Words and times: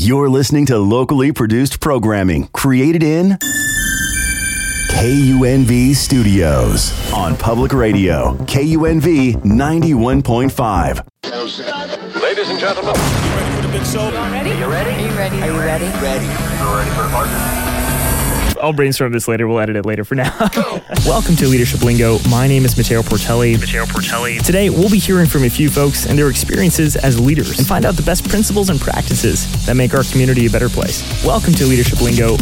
You're 0.00 0.28
listening 0.28 0.64
to 0.66 0.78
locally 0.78 1.32
produced 1.32 1.80
programming 1.80 2.46
created 2.52 3.02
in 3.02 3.30
KUNV 4.92 5.96
Studios 5.96 6.92
on 7.12 7.36
public 7.36 7.72
radio, 7.72 8.34
KUNV 8.44 9.42
91.5. 9.42 12.22
Ladies 12.22 12.48
and 12.48 12.60
gentlemen, 12.60 12.94
you 12.94 13.00
Ready 13.34 13.56
for 13.56 13.62
the 13.66 13.72
big 13.72 13.84
show? 13.84 14.08
Ready? 14.12 14.52
Are 14.52 14.54
You 14.54 14.68
ready? 14.68 15.02
Are 15.02 15.10
you 15.10 15.18
ready? 15.18 15.38
Are 15.42 15.48
you 15.48 16.00
ready? 16.00 17.77
I'll 18.60 18.72
brainstorm 18.72 19.12
this 19.12 19.28
later. 19.28 19.46
We'll 19.46 19.60
edit 19.60 19.76
it 19.76 19.86
later 19.86 20.04
for 20.04 20.14
now. 20.14 20.36
Welcome 21.06 21.36
to 21.36 21.46
Leadership 21.46 21.82
Lingo. 21.82 22.18
My 22.28 22.46
name 22.46 22.64
is 22.64 22.76
Mateo 22.76 23.02
Portelli. 23.02 23.58
Mateo 23.58 23.84
Portelli. 23.84 24.44
Today, 24.44 24.70
we'll 24.70 24.90
be 24.90 24.98
hearing 24.98 25.26
from 25.26 25.44
a 25.44 25.50
few 25.50 25.70
folks 25.70 26.06
and 26.06 26.18
their 26.18 26.28
experiences 26.28 26.96
as 26.96 27.20
leaders 27.20 27.58
and 27.58 27.66
find 27.66 27.84
out 27.84 27.94
the 27.94 28.02
best 28.02 28.28
principles 28.28 28.70
and 28.70 28.80
practices 28.80 29.66
that 29.66 29.76
make 29.76 29.94
our 29.94 30.04
community 30.04 30.46
a 30.46 30.50
better 30.50 30.68
place. 30.68 31.24
Welcome 31.24 31.54
to 31.54 31.66
Leadership 31.66 32.00
Lingo. 32.00 32.36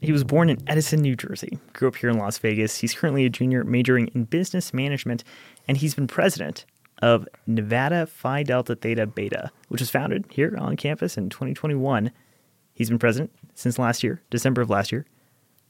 He 0.00 0.10
was 0.10 0.24
born 0.24 0.50
in 0.50 0.58
Edison, 0.66 1.00
New 1.00 1.14
Jersey, 1.14 1.58
grew 1.74 1.86
up 1.86 1.96
here 1.96 2.10
in 2.10 2.18
Las 2.18 2.36
Vegas. 2.38 2.78
He's 2.78 2.92
currently 2.92 3.24
a 3.24 3.30
junior 3.30 3.62
majoring 3.62 4.08
in 4.08 4.24
business 4.24 4.74
management, 4.74 5.22
and 5.68 5.76
he's 5.76 5.94
been 5.94 6.08
president 6.08 6.64
of 7.02 7.28
Nevada 7.46 8.06
Phi 8.06 8.44
Delta 8.44 8.74
Theta 8.74 9.06
Beta, 9.06 9.50
which 9.68 9.80
was 9.80 9.90
founded 9.90 10.24
here 10.30 10.56
on 10.58 10.76
campus 10.76 11.18
in 11.18 11.28
2021. 11.28 12.10
He's 12.72 12.88
been 12.88 12.98
president 12.98 13.32
since 13.54 13.78
last 13.78 14.02
year, 14.02 14.22
December 14.30 14.62
of 14.62 14.70
last 14.70 14.92
year. 14.92 15.04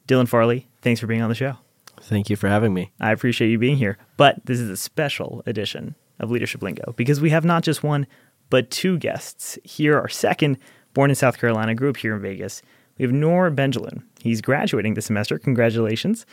Dylan 0.06 0.28
Farley, 0.28 0.68
thanks 0.82 1.00
for 1.00 1.06
being 1.06 1.22
on 1.22 1.28
the 1.28 1.34
show. 1.34 1.56
Thank 2.00 2.30
you 2.30 2.36
for 2.36 2.48
having 2.48 2.74
me. 2.74 2.92
I 3.00 3.12
appreciate 3.12 3.50
you 3.50 3.58
being 3.58 3.76
here. 3.76 3.96
But 4.16 4.44
this 4.46 4.60
is 4.60 4.68
a 4.68 4.76
special 4.76 5.42
edition 5.46 5.94
of 6.20 6.30
Leadership 6.30 6.62
Lingo 6.62 6.92
because 6.96 7.20
we 7.20 7.30
have 7.30 7.44
not 7.44 7.62
just 7.62 7.82
one, 7.82 8.06
but 8.50 8.70
two 8.70 8.98
guests. 8.98 9.58
Here, 9.64 9.98
our 9.98 10.08
second, 10.08 10.58
born 10.94 11.10
in 11.10 11.16
South 11.16 11.38
Carolina, 11.38 11.74
grew 11.74 11.90
up 11.90 11.96
here 11.96 12.14
in 12.14 12.22
Vegas. 12.22 12.62
We 12.98 13.04
have 13.04 13.12
Noor 13.12 13.50
Benjelloun. 13.50 14.02
He's 14.20 14.40
graduating 14.40 14.94
this 14.94 15.06
semester. 15.06 15.38
Congratulations. 15.38 16.26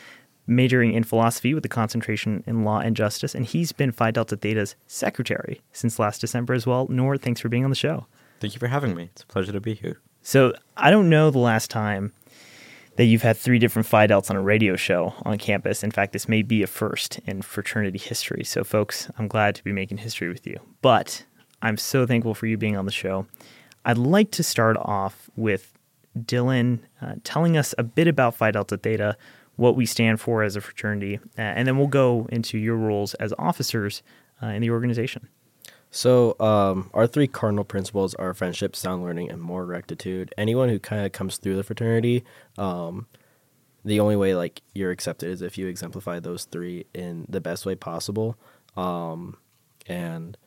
Majoring 0.50 0.92
in 0.92 1.04
philosophy 1.04 1.54
with 1.54 1.64
a 1.64 1.68
concentration 1.68 2.42
in 2.46 2.64
law 2.64 2.80
and 2.80 2.96
justice. 2.96 3.34
And 3.34 3.46
he's 3.46 3.72
been 3.72 3.92
Phi 3.92 4.10
Delta 4.10 4.36
Theta's 4.36 4.74
secretary 4.86 5.60
since 5.72 5.98
last 5.98 6.20
December 6.20 6.54
as 6.54 6.66
well. 6.66 6.86
Noor, 6.88 7.16
thanks 7.16 7.40
for 7.40 7.48
being 7.48 7.64
on 7.64 7.70
the 7.70 7.76
show. 7.76 8.06
Thank 8.40 8.54
you 8.54 8.58
for 8.58 8.66
having 8.66 8.94
me. 8.94 9.10
It's 9.12 9.22
a 9.22 9.26
pleasure 9.26 9.52
to 9.52 9.60
be 9.60 9.74
here. 9.74 10.00
So 10.22 10.54
I 10.76 10.90
don't 10.90 11.08
know 11.08 11.30
the 11.30 11.38
last 11.38 11.70
time 11.70 12.12
that 12.96 13.04
you've 13.04 13.22
had 13.22 13.36
three 13.36 13.58
different 13.58 13.86
Phi 13.86 14.06
Delts 14.06 14.30
on 14.30 14.36
a 14.36 14.42
radio 14.42 14.76
show 14.76 15.14
on 15.22 15.38
campus. 15.38 15.82
In 15.82 15.90
fact, 15.90 16.12
this 16.12 16.28
may 16.28 16.42
be 16.42 16.62
a 16.62 16.66
first 16.66 17.18
in 17.26 17.42
fraternity 17.42 17.98
history. 17.98 18.44
So, 18.44 18.64
folks, 18.64 19.08
I'm 19.18 19.28
glad 19.28 19.54
to 19.54 19.64
be 19.64 19.72
making 19.72 19.98
history 19.98 20.28
with 20.28 20.46
you. 20.46 20.58
But 20.82 21.24
I'm 21.62 21.76
so 21.76 22.06
thankful 22.06 22.34
for 22.34 22.46
you 22.46 22.56
being 22.56 22.76
on 22.76 22.86
the 22.86 22.92
show. 22.92 23.26
I'd 23.84 23.98
like 23.98 24.30
to 24.32 24.42
start 24.42 24.76
off 24.78 25.30
with 25.36 25.72
Dylan 26.18 26.80
uh, 27.00 27.14
telling 27.24 27.56
us 27.56 27.74
a 27.78 27.82
bit 27.82 28.08
about 28.08 28.34
Phi 28.34 28.50
Delta 28.50 28.76
Theta, 28.76 29.16
what 29.60 29.76
we 29.76 29.84
stand 29.84 30.18
for 30.18 30.42
as 30.42 30.56
a 30.56 30.60
fraternity, 30.60 31.20
uh, 31.36 31.42
and 31.42 31.68
then 31.68 31.76
we'll 31.76 31.86
go 31.86 32.26
into 32.32 32.56
your 32.56 32.76
roles 32.76 33.12
as 33.14 33.34
officers 33.38 34.02
uh, 34.42 34.46
in 34.46 34.62
the 34.62 34.70
organization. 34.70 35.28
So, 35.90 36.34
um, 36.40 36.88
our 36.94 37.06
three 37.06 37.26
cardinal 37.26 37.64
principles 37.64 38.14
are 38.14 38.32
friendship, 38.32 38.74
sound 38.74 39.02
learning, 39.02 39.30
and 39.30 39.38
moral 39.38 39.66
rectitude. 39.66 40.32
Anyone 40.38 40.70
who 40.70 40.78
kind 40.78 41.04
of 41.04 41.12
comes 41.12 41.36
through 41.36 41.56
the 41.56 41.62
fraternity, 41.62 42.24
um, 42.56 43.06
the 43.84 44.00
only 44.00 44.16
way 44.16 44.34
like 44.34 44.62
you're 44.72 44.92
accepted 44.92 45.28
is 45.28 45.42
if 45.42 45.58
you 45.58 45.66
exemplify 45.66 46.20
those 46.20 46.44
three 46.44 46.86
in 46.94 47.26
the 47.28 47.40
best 47.40 47.66
way 47.66 47.74
possible. 47.74 48.38
Um, 48.78 49.36
and 49.86 50.38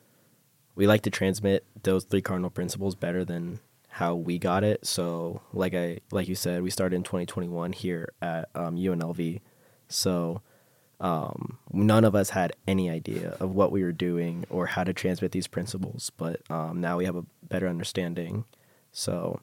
we 0.73 0.87
like 0.87 1.01
to 1.03 1.11
transmit 1.11 1.65
those 1.83 2.03
three 2.03 2.21
cardinal 2.23 2.49
principles 2.49 2.95
better 2.95 3.23
than 3.23 3.59
how 3.93 4.15
we 4.15 4.39
got 4.39 4.63
it. 4.63 4.87
So, 4.87 5.41
like 5.53 5.75
I 5.75 5.99
like 6.11 6.27
you 6.27 6.33
said, 6.33 6.63
we 6.63 6.71
started 6.71 6.95
in 6.95 7.03
2021 7.03 7.73
here 7.73 8.11
at 8.23 8.49
um, 8.55 8.75
UNLV. 8.75 9.39
So, 9.87 10.41
um, 10.99 11.59
none 11.71 12.03
of 12.03 12.15
us 12.15 12.31
had 12.31 12.53
any 12.67 12.89
idea 12.89 13.37
of 13.39 13.53
what 13.53 13.71
we 13.71 13.83
were 13.83 13.91
doing 13.91 14.45
or 14.49 14.65
how 14.65 14.83
to 14.83 14.93
transmit 14.93 15.31
these 15.31 15.45
principles, 15.45 16.11
but 16.17 16.41
um, 16.49 16.81
now 16.81 16.97
we 16.97 17.05
have 17.05 17.15
a 17.15 17.25
better 17.47 17.67
understanding. 17.67 18.45
So, 18.91 19.41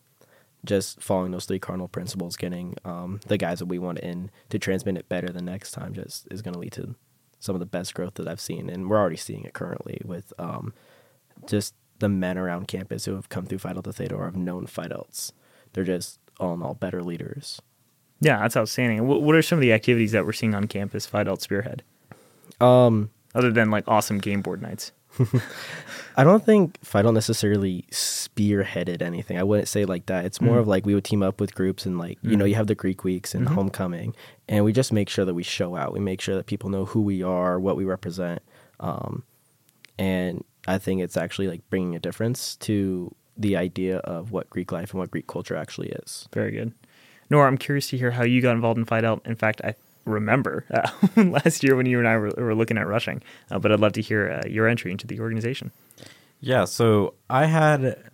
just 0.64 1.00
following 1.00 1.30
those 1.30 1.46
three 1.46 1.60
cardinal 1.60 1.86
principles, 1.86 2.36
getting 2.36 2.74
um, 2.84 3.20
the 3.28 3.38
guys 3.38 3.60
that 3.60 3.66
we 3.66 3.78
want 3.78 4.00
in 4.00 4.32
to 4.48 4.58
transmit 4.58 4.96
it 4.96 5.08
better 5.08 5.28
the 5.28 5.40
next 5.40 5.70
time, 5.70 5.94
just 5.94 6.26
is 6.28 6.42
going 6.42 6.54
to 6.54 6.60
lead 6.60 6.72
to 6.72 6.96
some 7.38 7.54
of 7.54 7.60
the 7.60 7.66
best 7.66 7.94
growth 7.94 8.14
that 8.14 8.26
I've 8.26 8.40
seen, 8.40 8.68
and 8.68 8.90
we're 8.90 8.98
already 8.98 9.16
seeing 9.16 9.44
it 9.44 9.52
currently 9.52 10.02
with 10.04 10.32
um, 10.40 10.74
just 11.46 11.74
the 12.00 12.08
men 12.08 12.36
around 12.36 12.66
campus 12.68 13.04
who 13.04 13.14
have 13.14 13.28
come 13.28 13.46
through 13.46 13.58
Phi 13.58 13.72
Delta 13.72 13.92
Theta 13.92 14.14
or 14.14 14.24
have 14.26 14.36
known 14.36 14.66
Phi 14.66 14.88
Delts. 14.88 15.32
They're 15.72 15.84
just 15.84 16.18
all 16.40 16.54
in 16.54 16.62
all 16.62 16.74
better 16.74 17.02
leaders. 17.02 17.60
Yeah, 18.20 18.40
that's 18.40 18.56
outstanding. 18.56 19.06
What, 19.06 19.22
what 19.22 19.34
are 19.34 19.42
some 19.42 19.58
of 19.58 19.62
the 19.62 19.72
activities 19.72 20.12
that 20.12 20.26
we're 20.26 20.32
seeing 20.32 20.54
on 20.54 20.66
campus, 20.66 21.06
Phi 21.06 21.22
Spearhead? 21.40 21.82
Um, 22.60 23.10
other 23.34 23.50
than 23.50 23.70
like 23.70 23.84
awesome 23.88 24.18
game 24.18 24.42
board 24.42 24.60
nights. 24.60 24.92
I 26.16 26.22
don't 26.24 26.44
think 26.44 26.78
Delta 26.82 27.12
necessarily 27.12 27.84
spearheaded 27.90 29.02
anything. 29.02 29.38
I 29.38 29.42
wouldn't 29.42 29.68
say 29.68 29.84
like 29.84 30.06
that. 30.06 30.24
It's 30.24 30.40
more 30.40 30.56
Mm. 30.56 30.60
of 30.60 30.68
like 30.68 30.86
we 30.86 30.94
would 30.94 31.04
team 31.04 31.22
up 31.22 31.40
with 31.40 31.54
groups 31.54 31.84
and 31.86 31.98
like 31.98 32.18
you 32.22 32.36
know 32.36 32.44
you 32.44 32.54
have 32.54 32.66
the 32.68 32.74
Greek 32.74 33.02
weeks 33.04 33.34
and 33.34 33.46
Mhm. 33.48 33.54
homecoming, 33.54 34.14
and 34.48 34.64
we 34.64 34.72
just 34.72 34.92
make 34.92 35.08
sure 35.08 35.24
that 35.24 35.34
we 35.34 35.42
show 35.42 35.74
out. 35.76 35.92
We 35.92 36.00
make 36.00 36.20
sure 36.20 36.36
that 36.36 36.46
people 36.46 36.70
know 36.70 36.84
who 36.84 37.00
we 37.02 37.22
are, 37.22 37.58
what 37.58 37.76
we 37.76 37.84
represent, 37.84 38.40
um, 38.80 39.24
and 39.98 40.44
I 40.66 40.78
think 40.78 41.00
it's 41.00 41.16
actually 41.16 41.48
like 41.48 41.68
bringing 41.70 41.94
a 41.96 41.98
difference 41.98 42.56
to 42.56 43.14
the 43.36 43.56
idea 43.56 43.98
of 43.98 44.32
what 44.32 44.50
Greek 44.50 44.72
life 44.72 44.90
and 44.90 45.00
what 45.00 45.10
Greek 45.10 45.26
culture 45.26 45.56
actually 45.56 45.88
is. 45.90 46.28
Very 46.32 46.52
good. 46.52 46.72
Nora, 47.30 47.46
I'm 47.46 47.58
curious 47.58 47.88
to 47.90 47.96
hear 47.96 48.10
how 48.10 48.24
you 48.24 48.42
got 48.42 48.52
involved 48.52 48.78
in 48.78 48.84
Phi 48.84 49.00
Delta. 49.00 49.28
In 49.28 49.36
fact, 49.36 49.60
I 49.64 49.74
remember 50.04 50.64
uh, 50.70 51.22
last 51.22 51.62
year 51.62 51.76
when 51.76 51.86
you 51.86 51.98
and 51.98 52.08
I 52.08 52.16
were, 52.16 52.32
were 52.36 52.54
looking 52.54 52.76
at 52.76 52.86
rushing, 52.86 53.22
uh, 53.50 53.58
but 53.58 53.72
I'd 53.72 53.80
love 53.80 53.92
to 53.94 54.02
hear 54.02 54.42
uh, 54.44 54.48
your 54.48 54.66
entry 54.68 54.90
into 54.90 55.06
the 55.06 55.20
organization. 55.20 55.70
Yeah, 56.40 56.64
so 56.64 57.14
I 57.28 57.46
had 57.46 58.10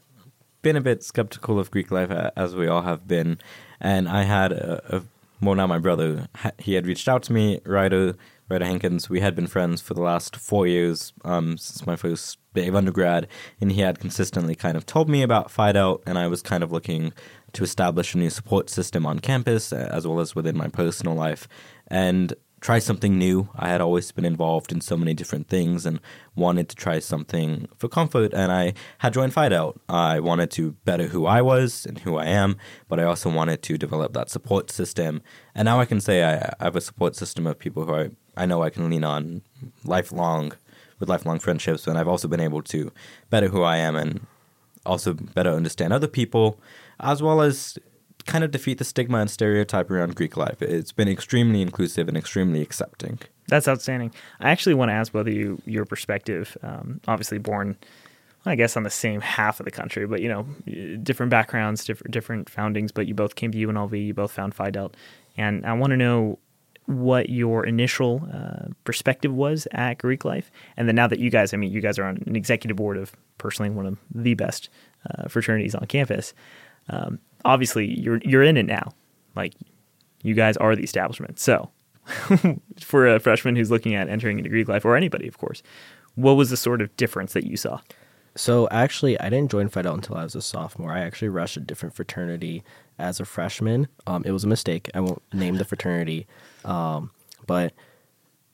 been 0.62 0.76
a 0.76 0.80
bit 0.80 1.02
skeptical 1.02 1.58
of 1.58 1.70
Greek 1.70 1.90
life, 1.90 2.10
as 2.36 2.54
we 2.54 2.66
all 2.66 2.82
have 2.82 3.06
been, 3.06 3.38
and 3.80 4.08
I 4.08 4.24
had 4.24 4.52
a, 4.52 4.96
a 4.96 5.02
well, 5.40 5.54
now 5.54 5.66
my 5.66 5.78
brother, 5.78 6.28
he 6.58 6.74
had 6.74 6.86
reached 6.86 7.08
out 7.08 7.22
to 7.24 7.32
me, 7.32 7.60
Ryder, 7.64 8.16
Ryder 8.48 8.64
Hankins. 8.64 9.10
We 9.10 9.20
had 9.20 9.34
been 9.34 9.48
friends 9.48 9.80
for 9.80 9.94
the 9.94 10.02
last 10.02 10.36
four 10.36 10.66
years 10.66 11.12
um, 11.24 11.58
since 11.58 11.86
my 11.86 11.96
first 11.96 12.38
day 12.54 12.68
of 12.68 12.76
undergrad, 12.76 13.26
and 13.60 13.72
he 13.72 13.80
had 13.80 13.98
consistently 13.98 14.54
kind 14.54 14.76
of 14.76 14.86
told 14.86 15.08
me 15.08 15.22
about 15.22 15.50
Phi 15.50 15.72
Delta, 15.72 16.02
and 16.08 16.16
I 16.16 16.28
was 16.28 16.42
kind 16.42 16.62
of 16.62 16.70
looking 16.70 17.12
to 17.52 17.64
establish 17.64 18.14
a 18.14 18.18
new 18.18 18.30
support 18.30 18.70
system 18.70 19.04
on 19.04 19.18
campus, 19.18 19.72
uh, 19.72 19.88
as 19.90 20.06
well 20.06 20.20
as 20.20 20.36
within 20.36 20.56
my 20.56 20.68
personal 20.68 21.14
life, 21.14 21.48
and 21.88 22.34
try 22.60 22.78
something 22.78 23.18
new. 23.18 23.48
I 23.54 23.68
had 23.68 23.80
always 23.80 24.10
been 24.12 24.24
involved 24.24 24.72
in 24.72 24.80
so 24.80 24.96
many 24.96 25.14
different 25.14 25.48
things 25.48 25.84
and 25.84 26.00
wanted 26.34 26.68
to 26.70 26.76
try 26.76 26.98
something 26.98 27.68
for 27.76 27.88
comfort, 27.88 28.32
and 28.32 28.50
I 28.50 28.74
had 28.98 29.12
joined 29.12 29.34
Phi 29.34 29.48
Delt. 29.48 29.80
I 29.88 30.20
wanted 30.20 30.50
to 30.52 30.72
better 30.84 31.08
who 31.08 31.26
I 31.26 31.42
was 31.42 31.86
and 31.86 31.98
who 32.00 32.16
I 32.16 32.26
am, 32.26 32.56
but 32.88 32.98
I 32.98 33.04
also 33.04 33.30
wanted 33.30 33.62
to 33.62 33.78
develop 33.78 34.14
that 34.14 34.30
support 34.30 34.70
system. 34.70 35.22
And 35.54 35.66
now 35.66 35.80
I 35.80 35.84
can 35.84 36.00
say 36.00 36.24
I, 36.24 36.52
have 36.60 36.76
a 36.76 36.80
support 36.80 37.14
system 37.14 37.46
of 37.46 37.58
people 37.58 37.84
who 37.84 37.94
I, 37.94 38.10
I 38.36 38.46
know 38.46 38.62
I 38.62 38.70
can 38.70 38.88
lean 38.90 39.04
on 39.04 39.42
lifelong, 39.84 40.52
with 40.98 41.08
lifelong 41.08 41.38
friendships, 41.38 41.86
and 41.86 41.98
I've 41.98 42.08
also 42.08 42.28
been 42.28 42.40
able 42.40 42.62
to 42.62 42.90
better 43.28 43.48
who 43.48 43.62
I 43.62 43.76
am 43.76 43.96
and 43.96 44.26
also 44.86 45.12
better 45.12 45.50
understand 45.50 45.92
other 45.92 46.08
people, 46.08 46.58
as 47.00 47.22
well 47.22 47.42
as 47.42 47.78
kind 48.26 48.44
of 48.44 48.50
defeat 48.50 48.78
the 48.78 48.84
stigma 48.84 49.18
and 49.18 49.30
stereotype 49.30 49.90
around 49.90 50.14
Greek 50.16 50.36
life. 50.36 50.60
It's 50.60 50.92
been 50.92 51.08
extremely 51.08 51.62
inclusive 51.62 52.08
and 52.08 52.16
extremely 52.16 52.60
accepting. 52.60 53.18
That's 53.48 53.68
outstanding. 53.68 54.12
I 54.40 54.50
actually 54.50 54.74
want 54.74 54.90
to 54.90 54.94
ask 54.94 55.14
of 55.14 55.28
you 55.28 55.60
your 55.64 55.84
perspective. 55.84 56.56
Um, 56.62 57.00
obviously, 57.06 57.38
born, 57.38 57.76
I 58.44 58.56
guess, 58.56 58.76
on 58.76 58.82
the 58.82 58.90
same 58.90 59.20
half 59.20 59.60
of 59.60 59.64
the 59.64 59.70
country, 59.70 60.06
but 60.06 60.20
you 60.20 60.28
know, 60.28 60.42
different 61.02 61.30
backgrounds, 61.30 61.84
different 61.84 62.12
different 62.12 62.50
foundings. 62.50 62.92
But 62.92 63.06
you 63.06 63.14
both 63.14 63.36
came 63.36 63.52
to 63.52 63.58
UNLV. 63.58 64.04
You 64.04 64.14
both 64.14 64.32
found 64.32 64.54
Phi 64.54 64.70
Delta, 64.70 64.96
and 65.36 65.64
I 65.64 65.72
want 65.74 65.92
to 65.92 65.96
know 65.96 66.38
what 66.86 67.30
your 67.30 67.66
initial 67.66 68.28
uh, 68.32 68.68
perspective 68.84 69.32
was 69.32 69.66
at 69.72 69.98
Greek 69.98 70.24
life, 70.24 70.50
and 70.76 70.88
then 70.88 70.96
now 70.96 71.06
that 71.06 71.20
you 71.20 71.30
guys, 71.30 71.54
I 71.54 71.56
mean, 71.56 71.72
you 71.72 71.80
guys 71.80 71.98
are 71.98 72.04
on 72.04 72.22
an 72.26 72.34
executive 72.34 72.76
board 72.76 72.96
of 72.96 73.12
personally 73.38 73.70
one 73.70 73.86
of 73.86 73.98
the 74.12 74.34
best 74.34 74.68
uh, 75.08 75.28
fraternities 75.28 75.74
on 75.74 75.86
campus. 75.86 76.34
Um, 76.88 77.18
obviously, 77.46 77.98
you're 77.98 78.20
you're 78.24 78.42
in 78.42 78.56
it 78.56 78.66
now. 78.66 78.92
Like, 79.34 79.54
you 80.22 80.34
guys 80.34 80.56
are 80.58 80.74
the 80.76 80.82
establishment. 80.82 81.38
So, 81.38 81.70
for 82.80 83.06
a 83.06 83.20
freshman 83.20 83.56
who's 83.56 83.70
looking 83.70 83.94
at 83.94 84.08
entering 84.08 84.38
into 84.38 84.50
Greek 84.50 84.68
life, 84.68 84.84
or 84.84 84.96
anybody, 84.96 85.28
of 85.28 85.38
course, 85.38 85.62
what 86.14 86.34
was 86.34 86.50
the 86.50 86.56
sort 86.56 86.82
of 86.82 86.94
difference 86.96 87.32
that 87.32 87.44
you 87.44 87.56
saw? 87.56 87.80
So 88.36 88.68
actually, 88.70 89.18
I 89.18 89.30
didn't 89.30 89.50
join 89.50 89.68
Phi 89.68 89.82
Delta 89.82 89.96
until 89.96 90.16
I 90.16 90.24
was 90.24 90.34
a 90.34 90.42
sophomore. 90.42 90.92
I 90.92 91.00
actually 91.00 91.30
rushed 91.30 91.56
a 91.56 91.60
different 91.60 91.94
fraternity 91.94 92.62
as 92.98 93.18
a 93.18 93.24
freshman. 93.24 93.88
Um, 94.06 94.24
it 94.26 94.30
was 94.30 94.44
a 94.44 94.48
mistake. 94.48 94.90
I 94.94 95.00
won't 95.00 95.22
name 95.32 95.56
the 95.56 95.64
fraternity, 95.64 96.26
um, 96.64 97.12
but 97.46 97.72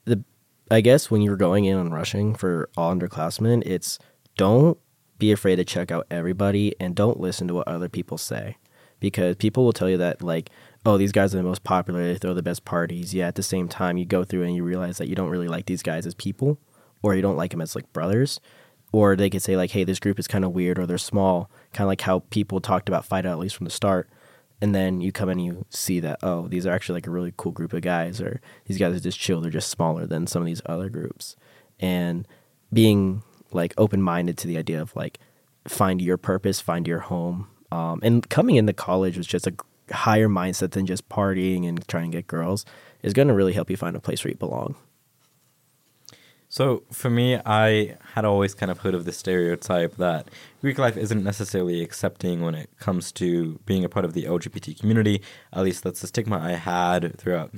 the 0.05 0.23
I 0.71 0.81
guess 0.81 1.11
when 1.11 1.21
you're 1.21 1.37
going 1.37 1.65
in 1.65 1.77
on 1.77 1.91
rushing 1.91 2.35
for 2.35 2.71
all 2.77 2.95
underclassmen, 2.95 3.63
it's 3.67 3.99
don't 4.37 4.79
be 5.19 5.33
afraid 5.33 5.57
to 5.57 5.65
check 5.65 5.91
out 5.91 6.07
everybody 6.11 6.75
and 6.81 6.95
don't 6.95 7.21
listen 7.21 7.49
to 7.49 7.55
what 7.55 7.69
other 7.69 7.89
people 7.89 8.19
say 8.19 8.57
because 9.03 9.35
people 9.35 9.65
will 9.65 9.73
tell 9.73 9.91
you 9.91 9.99
that 9.99 10.23
like 10.23 10.49
oh 10.87 10.97
these 10.97 11.13
guys 11.13 11.35
are 11.35 11.39
the 11.39 11.43
most 11.43 11.65
popular 11.65 12.05
they 12.05 12.17
throw 12.17 12.33
the 12.33 12.43
best 12.43 12.65
parties. 12.65 13.13
Yeah 13.13 13.27
at 13.27 13.35
the 13.35 13.43
same 13.43 13.69
time 13.69 13.99
you 13.99 14.07
go 14.07 14.25
through 14.25 14.45
and 14.45 14.55
you 14.57 14.63
realize 14.63 14.97
that 14.97 15.09
you 15.09 15.15
don't 15.15 15.29
really 15.29 15.49
like 15.49 15.67
these 15.67 15.83
guys 15.83 16.07
as 16.07 16.15
people 16.15 16.59
or 17.03 17.15
you 17.15 17.21
don't 17.21 17.37
like 17.37 17.51
them 17.51 17.61
as 17.61 17.75
like 17.75 17.93
brothers. 17.93 18.41
Or 18.93 19.17
they 19.17 19.29
could 19.29 19.43
say 19.43 19.57
like 19.57 19.73
hey 19.73 19.85
this 19.85 19.99
group 19.99 20.19
is 20.19 20.29
kind 20.29 20.45
of 20.45 20.53
weird 20.53 20.79
or 20.79 20.87
they're 20.87 20.99
small 20.99 21.51
kind 21.75 21.85
of 21.85 21.89
like 21.89 22.01
how 22.03 22.21
people 22.31 22.61
talked 22.61 22.89
about 22.89 23.05
fight 23.05 23.27
at 23.27 23.39
least 23.39 23.57
from 23.57 23.65
the 23.65 23.71
start. 23.71 24.09
And 24.61 24.73
then 24.73 25.01
you 25.01 25.11
come 25.11 25.29
in 25.29 25.39
and 25.41 25.47
you 25.47 25.67
see 25.71 25.99
that 25.99 26.21
oh 26.23 26.47
these 26.47 26.65
are 26.65 26.73
actually 26.73 26.99
like 26.99 27.09
a 27.09 27.11
really 27.11 27.35
cool 27.37 27.53
group 27.53 27.73
of 27.73 27.83
guys 27.83 28.21
or 28.21 28.41
these 28.67 28.79
guys 28.79 28.95
are 28.95 29.01
just 29.01 29.19
chill 29.19 29.41
they're 29.41 29.51
just 29.51 29.69
smaller 29.69 30.07
than 30.07 30.29
some 30.29 30.41
of 30.41 30.47
these 30.47 30.63
other 30.65 30.89
groups. 30.89 31.35
And 31.81 32.29
being 32.73 33.25
like 33.51 33.75
open-minded 33.77 34.39
to 34.39 34.47
the 34.47 34.57
idea 34.57 34.81
of 34.81 34.95
like 34.95 35.19
find 35.67 36.01
your 36.01 36.17
purpose 36.17 36.61
find 36.61 36.87
your 36.87 37.01
home 37.01 37.49
um, 37.73 38.01
and 38.03 38.29
coming 38.29 38.57
into 38.57 38.75
college 38.75 39.17
was 39.17 39.27
just 39.27 39.47
a 39.47 39.55
higher 39.91 40.29
mindset 40.29 40.73
than 40.73 40.85
just 40.85 41.09
partying 41.09 41.67
and 41.67 41.87
trying 41.89 42.11
to 42.11 42.19
get 42.19 42.27
girls 42.27 42.67
is 43.03 43.15
going 43.15 43.29
to 43.29 43.35
really 43.35 43.55
help 43.55 43.71
you 43.71 43.77
find 43.79 43.97
a 43.97 44.01
place 44.01 44.23
where 44.23 44.31
you 44.31 44.37
belong 44.37 44.75
So 46.51 46.83
for 46.93 47.09
me, 47.09 47.39
I 47.47 47.97
had 48.13 48.27
always 48.27 48.53
kind 48.53 48.71
of 48.71 48.81
heard 48.81 48.95
of 48.95 49.07
the 49.07 49.13
stereotype 49.13 49.97
that 49.97 50.29
Greek 50.61 50.79
life 50.79 50.99
isn't 50.99 51.25
necessarily 51.25 51.81
accepting 51.83 52.43
when 52.43 52.55
it 52.55 52.69
comes 52.79 53.11
to 53.13 53.59
being 53.65 53.85
a 53.85 53.89
part 53.89 54.05
of 54.05 54.13
the 54.13 54.25
LGBT 54.25 54.79
community. 54.79 55.23
At 55.51 55.65
least 55.65 55.83
that's 55.83 56.03
the 56.03 56.09
stigma 56.09 56.39
I 56.39 56.53
had 56.53 57.19
throughout 57.19 57.53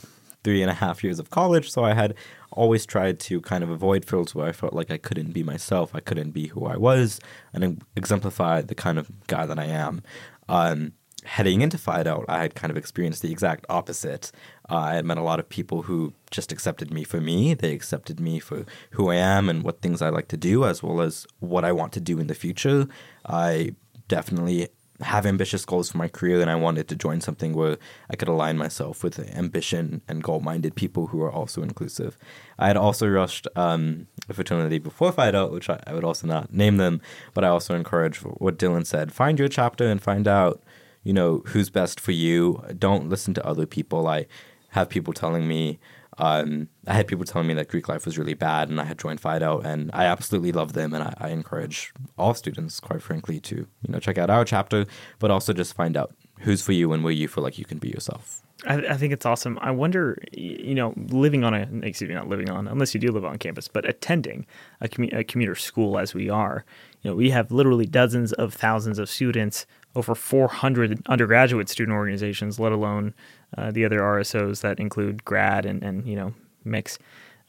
three 0.45 0.63
and 0.63 0.71
a 0.71 0.75
half 0.75 1.03
years 1.03 1.19
of 1.19 1.31
college. 1.31 1.71
So 1.71 1.85
I 1.85 1.95
had 1.95 2.15
always 2.53 2.87
tried 2.87 3.19
to 3.19 3.41
kind 3.41 3.65
of 3.65 3.71
avoid 3.71 4.05
fields 4.05 4.35
where 4.35 4.47
I 4.47 4.53
felt 4.53 4.75
like 4.75 4.91
I 4.91 4.99
couldn't 4.99 5.33
be 5.33 5.43
myself, 5.43 5.95
I 5.95 6.01
couldn't 6.01 6.31
be 6.31 6.49
who 6.49 6.67
I 6.67 6.77
was, 6.77 7.21
and 7.53 7.83
exemplify 7.97 8.61
the 8.61 8.75
kind 8.75 8.99
of 8.99 9.11
guy 9.27 9.47
that 9.47 9.59
I 9.59 9.65
am. 9.65 10.03
Um, 10.49 10.93
heading 11.25 11.63
into 11.63 11.79
Phi 11.79 12.03
Delt, 12.03 12.27
I 12.29 12.43
had 12.43 12.55
kind 12.55 12.71
of 12.71 12.77
experienced 12.77 13.23
the 13.23 13.33
exact 13.33 13.65
opposite. 13.69 14.31
Uh, 14.71 14.77
I 14.77 14.95
had 14.95 15.05
met 15.05 15.19
a 15.19 15.23
lot 15.23 15.41
of 15.41 15.49
people 15.49 15.83
who 15.83 16.13
just 16.31 16.53
accepted 16.53 16.93
me 16.93 17.03
for 17.03 17.21
me. 17.21 17.55
They 17.55 17.73
accepted 17.73 18.21
me 18.21 18.39
for 18.39 18.67
who 18.91 19.11
I 19.11 19.17
am 19.17 19.49
and 19.49 19.63
what 19.63 19.81
things 19.81 20.03
I 20.03 20.11
like 20.11 20.29
to 20.29 20.37
do, 20.37 20.65
as 20.65 20.83
well 20.83 21.01
as 21.01 21.27
what 21.41 21.65
I 21.65 21.73
want 21.73 21.93
to 21.95 22.01
do 22.01 22.19
in 22.19 22.27
the 22.27 22.35
future. 22.35 22.87
I 23.25 23.75
definitely 24.07 24.69
have 25.01 25.27
ambitious 25.27 25.65
goals 25.65 25.91
for 25.91 25.99
my 25.99 26.09
career, 26.09 26.39
then 26.39 26.49
I 26.49 26.55
wanted 26.55 26.89
to 26.89 26.97
join 26.97 27.21
something 27.21 27.53
where 27.53 27.79
I 28.09 28.17
could 28.17 28.29
align 28.29 28.57
myself 28.57 29.03
with 29.03 29.19
ambition 29.37 30.03
and 30.07 30.23
goal 30.23 30.41
minded 30.41 30.77
people 30.77 31.09
who 31.09 31.21
are 31.23 31.33
also 31.33 31.63
inclusive. 31.63 32.17
I 32.59 32.69
had 32.69 32.77
also 32.77 33.09
rushed 33.09 33.49
um, 33.57 34.07
a 34.29 34.35
fraternity 34.35 34.79
before 34.79 35.11
Phi 35.11 35.33
Delt, 35.33 35.53
which 35.53 35.69
I, 35.69 35.81
I 35.87 35.95
would 35.95 36.05
also 36.05 36.27
not 36.27 36.53
name 36.53 36.77
them, 36.77 37.01
but 37.35 37.45
I 37.45 37.49
also 37.49 37.75
encourage 37.75 38.19
what 38.19 38.59
Dylan 38.59 38.87
said 38.87 39.13
find 39.13 39.39
your 39.39 39.49
chapter 39.49 39.89
and 39.89 40.01
find 40.01 40.29
out 40.29 40.63
you 41.05 41.13
know 41.13 41.43
who's 41.47 41.71
best 41.71 42.01
for 42.01 42.13
you 42.13 42.65
don't 42.77 43.09
listen 43.09 43.35
to 43.35 43.47
other 43.47 43.67
people 43.67 44.09
i 44.09 44.27
have 44.71 44.89
people 44.89 45.13
telling 45.13 45.47
me 45.47 45.79
um, 46.19 46.69
i 46.87 46.93
had 46.93 47.07
people 47.07 47.25
telling 47.25 47.49
me 47.49 47.55
that 47.55 47.69
greek 47.69 47.89
life 47.89 48.05
was 48.05 48.19
really 48.19 48.35
bad 48.35 48.69
and 48.69 48.81
i 48.81 48.85
had 48.85 48.99
joined 48.99 49.21
Fido, 49.21 49.61
and 49.61 49.91
i 49.93 50.05
absolutely 50.05 50.53
love 50.53 50.73
them 50.73 50.93
and 50.93 51.05
I, 51.05 51.15
I 51.19 51.29
encourage 51.31 51.93
all 52.19 52.35
students 52.35 52.81
quite 52.81 53.03
frankly 53.03 53.41
to 53.41 53.57
you 53.57 53.89
know 53.89 53.99
check 53.99 54.19
out 54.19 54.31
our 54.31 54.45
chapter 54.45 54.87
but 55.19 55.31
also 55.31 55.53
just 55.53 55.75
find 55.75 55.97
out 55.97 56.15
who's 56.41 56.63
for 56.63 56.73
you 56.73 56.93
and 56.93 57.05
where 57.05 57.13
you 57.13 57.29
feel 57.29 57.45
like 57.45 57.59
you 57.59 57.65
can 57.65 57.79
be 57.79 57.89
yourself 57.89 58.45
I, 58.67 58.77
I 58.77 58.97
think 58.97 59.13
it's 59.13 59.27
awesome. 59.27 59.59
I 59.61 59.71
wonder, 59.71 60.19
you 60.33 60.75
know, 60.75 60.95
living 60.97 61.45
on 61.45 61.55
a 61.55 61.69
excuse 61.83 62.09
me, 62.09 62.15
not 62.15 62.29
living 62.29 62.51
on, 62.51 62.67
unless 62.69 62.95
you 62.95 63.01
do 63.01 63.11
live 63.11 63.25
on 63.25 63.39
campus, 63.39 63.69
but 63.69 63.89
attending 63.89 64.47
a, 64.81 64.89
commu- 64.89 65.17
a 65.17 65.25
commuter 65.25 65.55
school 65.55 65.99
as 65.99 66.15
we 66.15 66.31
are, 66.31 66.65
you 67.03 67.11
know, 67.11 67.17
we 67.17 67.31
have 67.31 67.51
literally 67.51 67.87
dozens 67.87 68.33
of 68.33 68.55
thousands 68.55 68.99
of 68.99 69.09
students, 69.09 69.67
over 69.97 70.15
400 70.15 71.03
undergraduate 71.07 71.69
student 71.69 71.95
organizations, 71.95 72.59
let 72.59 72.73
alone 72.73 73.15
uh, 73.57 73.71
the 73.71 73.85
other 73.85 74.01
RSOs 74.01 74.61
that 74.63 74.81
include 74.81 75.25
grad 75.25 75.67
and, 75.67 75.83
and 75.83 76.07
you 76.07 76.17
know 76.17 76.35
mix 76.65 76.99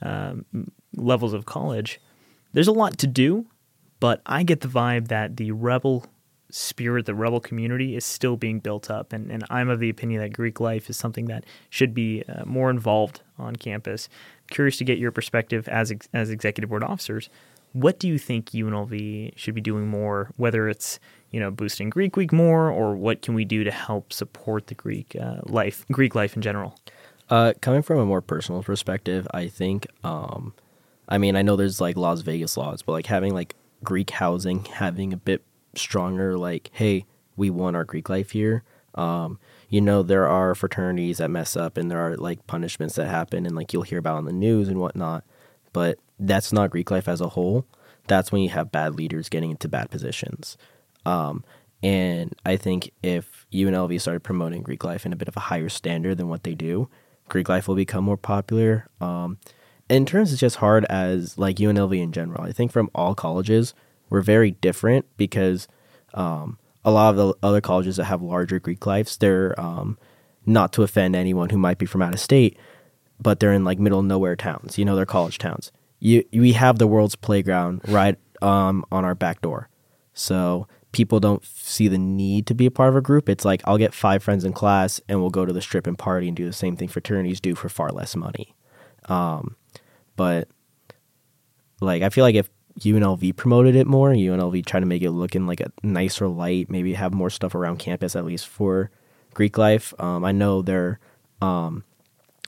um, 0.01 0.45
levels 0.95 1.33
of 1.33 1.45
college. 1.45 1.99
There's 2.53 2.67
a 2.67 2.73
lot 2.73 2.97
to 2.99 3.07
do, 3.07 3.45
but 3.99 4.21
I 4.25 4.43
get 4.43 4.61
the 4.61 4.67
vibe 4.67 5.07
that 5.07 5.37
the 5.37 5.51
rebel 5.51 6.05
spirit, 6.49 7.05
the 7.05 7.15
rebel 7.15 7.39
community 7.39 7.95
is 7.95 8.05
still 8.05 8.37
being 8.37 8.59
built 8.59 8.89
up. 8.89 9.11
And, 9.11 9.29
and 9.29 9.43
I'm 9.49 9.69
of 9.69 9.79
the 9.79 9.89
opinion 9.89 10.21
that 10.21 10.31
Greek 10.31 10.59
life 10.59 10.89
is 10.89 10.97
something 10.97 11.25
that 11.25 11.43
should 11.69 11.93
be 11.93 12.23
uh, 12.29 12.45
more 12.45 12.69
involved 12.69 13.21
on 13.37 13.55
campus. 13.55 14.07
Curious 14.49 14.77
to 14.77 14.85
get 14.85 14.97
your 14.97 15.11
perspective 15.11 15.67
as, 15.67 15.91
ex- 15.91 16.07
as 16.13 16.29
executive 16.29 16.69
board 16.69 16.83
officers. 16.83 17.29
What 17.73 17.99
do 17.99 18.07
you 18.07 18.17
think 18.17 18.51
UNLV 18.51 19.37
should 19.37 19.53
be 19.53 19.59
doing 19.59 19.87
more, 19.87 20.31
whether 20.37 20.69
it's 20.69 20.99
you 21.35 21.41
know 21.41 21.51
boosting 21.51 21.89
Greek 21.89 22.15
Week 22.15 22.31
more, 22.31 22.71
or 22.71 22.95
what 22.95 23.21
can 23.21 23.33
we 23.33 23.43
do 23.43 23.65
to 23.65 23.71
help 23.71 24.13
support 24.13 24.67
the 24.67 24.73
Greek 24.73 25.17
uh, 25.19 25.41
life, 25.43 25.85
Greek 25.91 26.15
life 26.15 26.33
in 26.33 26.41
general? 26.41 26.79
Uh, 27.29 27.51
coming 27.61 27.81
from 27.81 27.99
a 27.99 28.05
more 28.05 28.21
personal 28.21 28.63
perspective, 28.63 29.27
I 29.33 29.49
think, 29.49 29.85
um, 30.05 30.53
I 31.09 31.17
mean, 31.17 31.35
I 31.35 31.41
know 31.41 31.57
there's 31.57 31.81
like 31.81 31.97
Las 31.97 32.21
Vegas 32.21 32.55
laws, 32.55 32.83
but 32.83 32.93
like 32.93 33.07
having 33.07 33.33
like 33.33 33.53
Greek 33.83 34.11
housing, 34.11 34.63
having 34.63 35.11
a 35.11 35.17
bit 35.17 35.43
stronger, 35.73 36.37
like, 36.37 36.69
hey, 36.71 37.03
we 37.35 37.49
want 37.49 37.75
our 37.75 37.83
Greek 37.83 38.07
life 38.07 38.31
here. 38.31 38.63
Um, 38.93 39.37
you 39.67 39.81
know, 39.81 40.03
there 40.03 40.29
are 40.29 40.55
fraternities 40.55 41.17
that 41.17 41.29
mess 41.29 41.57
up 41.57 41.75
and 41.75 41.91
there 41.91 41.99
are 41.99 42.15
like 42.15 42.47
punishments 42.47 42.95
that 42.95 43.09
happen 43.09 43.45
and 43.45 43.57
like 43.57 43.73
you'll 43.73 43.81
hear 43.81 43.99
about 43.99 44.15
on 44.15 44.25
the 44.25 44.31
news 44.31 44.69
and 44.69 44.79
whatnot, 44.79 45.25
but 45.73 45.97
that's 46.17 46.53
not 46.53 46.69
Greek 46.69 46.91
life 46.91 47.09
as 47.09 47.19
a 47.19 47.27
whole. 47.27 47.65
That's 48.07 48.31
when 48.31 48.41
you 48.41 48.49
have 48.49 48.71
bad 48.71 48.95
leaders 48.95 49.27
getting 49.27 49.51
into 49.51 49.67
bad 49.67 49.89
positions. 49.89 50.55
Um, 51.05 51.43
and 51.83 52.33
I 52.45 52.57
think 52.57 52.91
if 53.03 53.45
UNLV 53.53 53.99
started 54.01 54.21
promoting 54.21 54.63
Greek 54.63 54.83
life 54.83 55.05
in 55.05 55.13
a 55.13 55.15
bit 55.15 55.27
of 55.27 55.37
a 55.37 55.41
higher 55.41 55.69
standard 55.69 56.17
than 56.17 56.29
what 56.29 56.43
they 56.43 56.55
do, 56.55 56.89
Greek 57.29 57.49
life 57.49 57.67
will 57.67 57.75
become 57.75 58.03
more 58.03 58.17
popular. 58.17 58.87
Um, 58.99 59.37
in 59.89 60.05
terms 60.05 60.33
of 60.33 60.39
just 60.39 60.57
hard 60.57 60.85
as 60.85 61.37
like 61.37 61.57
UNLV 61.57 62.01
in 62.01 62.11
general, 62.11 62.43
I 62.43 62.51
think 62.51 62.71
from 62.71 62.89
all 62.95 63.13
colleges, 63.13 63.73
we're 64.09 64.21
very 64.21 64.51
different 64.51 65.05
because 65.17 65.67
um, 66.13 66.57
a 66.83 66.91
lot 66.91 67.09
of 67.09 67.15
the 67.15 67.33
other 67.43 67.61
colleges 67.61 67.97
that 67.97 68.05
have 68.05 68.21
larger 68.21 68.59
Greek 68.59 68.85
lives, 68.85 69.17
they're 69.17 69.59
um, 69.59 69.97
not 70.45 70.73
to 70.73 70.83
offend 70.83 71.15
anyone 71.15 71.49
who 71.49 71.57
might 71.57 71.77
be 71.77 71.85
from 71.85 72.01
out 72.01 72.13
of 72.13 72.19
state, 72.19 72.57
but 73.19 73.39
they're 73.39 73.53
in 73.53 73.63
like 73.63 73.79
middle 73.79 74.01
nowhere 74.01 74.35
towns. 74.35 74.77
You 74.77 74.85
know, 74.85 74.95
they're 74.95 75.05
college 75.05 75.37
towns. 75.37 75.71
You 75.99 76.23
we 76.33 76.53
have 76.53 76.77
the 76.77 76.87
world's 76.87 77.15
playground 77.15 77.81
right 77.87 78.17
um, 78.41 78.85
on 78.91 79.05
our 79.05 79.15
back 79.15 79.41
door, 79.41 79.69
so 80.13 80.67
people 80.95 81.19
don't 81.19 81.43
see 81.43 81.89
the 81.89 81.97
need 81.97 82.47
to 82.47 82.55
be 82.55 82.65
a 82.65 82.71
part 82.71 82.87
of 82.87 82.95
a 82.95 83.01
group. 83.01 83.27
It's 83.27 83.43
like 83.43 83.61
I'll 83.65 83.77
get 83.77 83.93
five 83.93 84.23
friends 84.23 84.45
in 84.45 84.53
class 84.53 85.01
and 85.09 85.19
we'll 85.19 85.29
go 85.29 85.45
to 85.45 85.51
the 85.51 85.61
strip 85.61 85.87
and 85.87 85.97
party 85.97 86.29
and 86.29 86.37
do 86.37 86.45
the 86.45 86.53
same 86.53 86.77
thing 86.77 86.87
fraternities 86.87 87.41
do 87.41 87.53
for 87.53 87.67
far 87.67 87.89
less 87.89 88.15
money. 88.15 88.55
Um, 89.09 89.57
but 90.15 90.47
like 91.81 92.01
I 92.01 92.07
feel 92.07 92.23
like 92.23 92.35
if 92.35 92.49
UNLV 92.79 93.35
promoted 93.35 93.75
it 93.75 93.87
more, 93.87 94.11
UNLV 94.11 94.65
tried 94.65 94.79
to 94.79 94.85
make 94.85 95.01
it 95.01 95.11
look 95.11 95.35
in 95.35 95.45
like 95.45 95.59
a 95.59 95.69
nicer 95.83 96.29
light, 96.29 96.69
maybe 96.69 96.93
have 96.93 97.13
more 97.13 97.29
stuff 97.29 97.55
around 97.55 97.77
campus 97.77 98.15
at 98.15 98.23
least 98.23 98.47
for 98.47 98.89
Greek 99.33 99.57
life. 99.57 99.93
Um, 99.99 100.23
I 100.23 100.31
know 100.31 100.61
they're 100.61 101.01
um, 101.41 101.83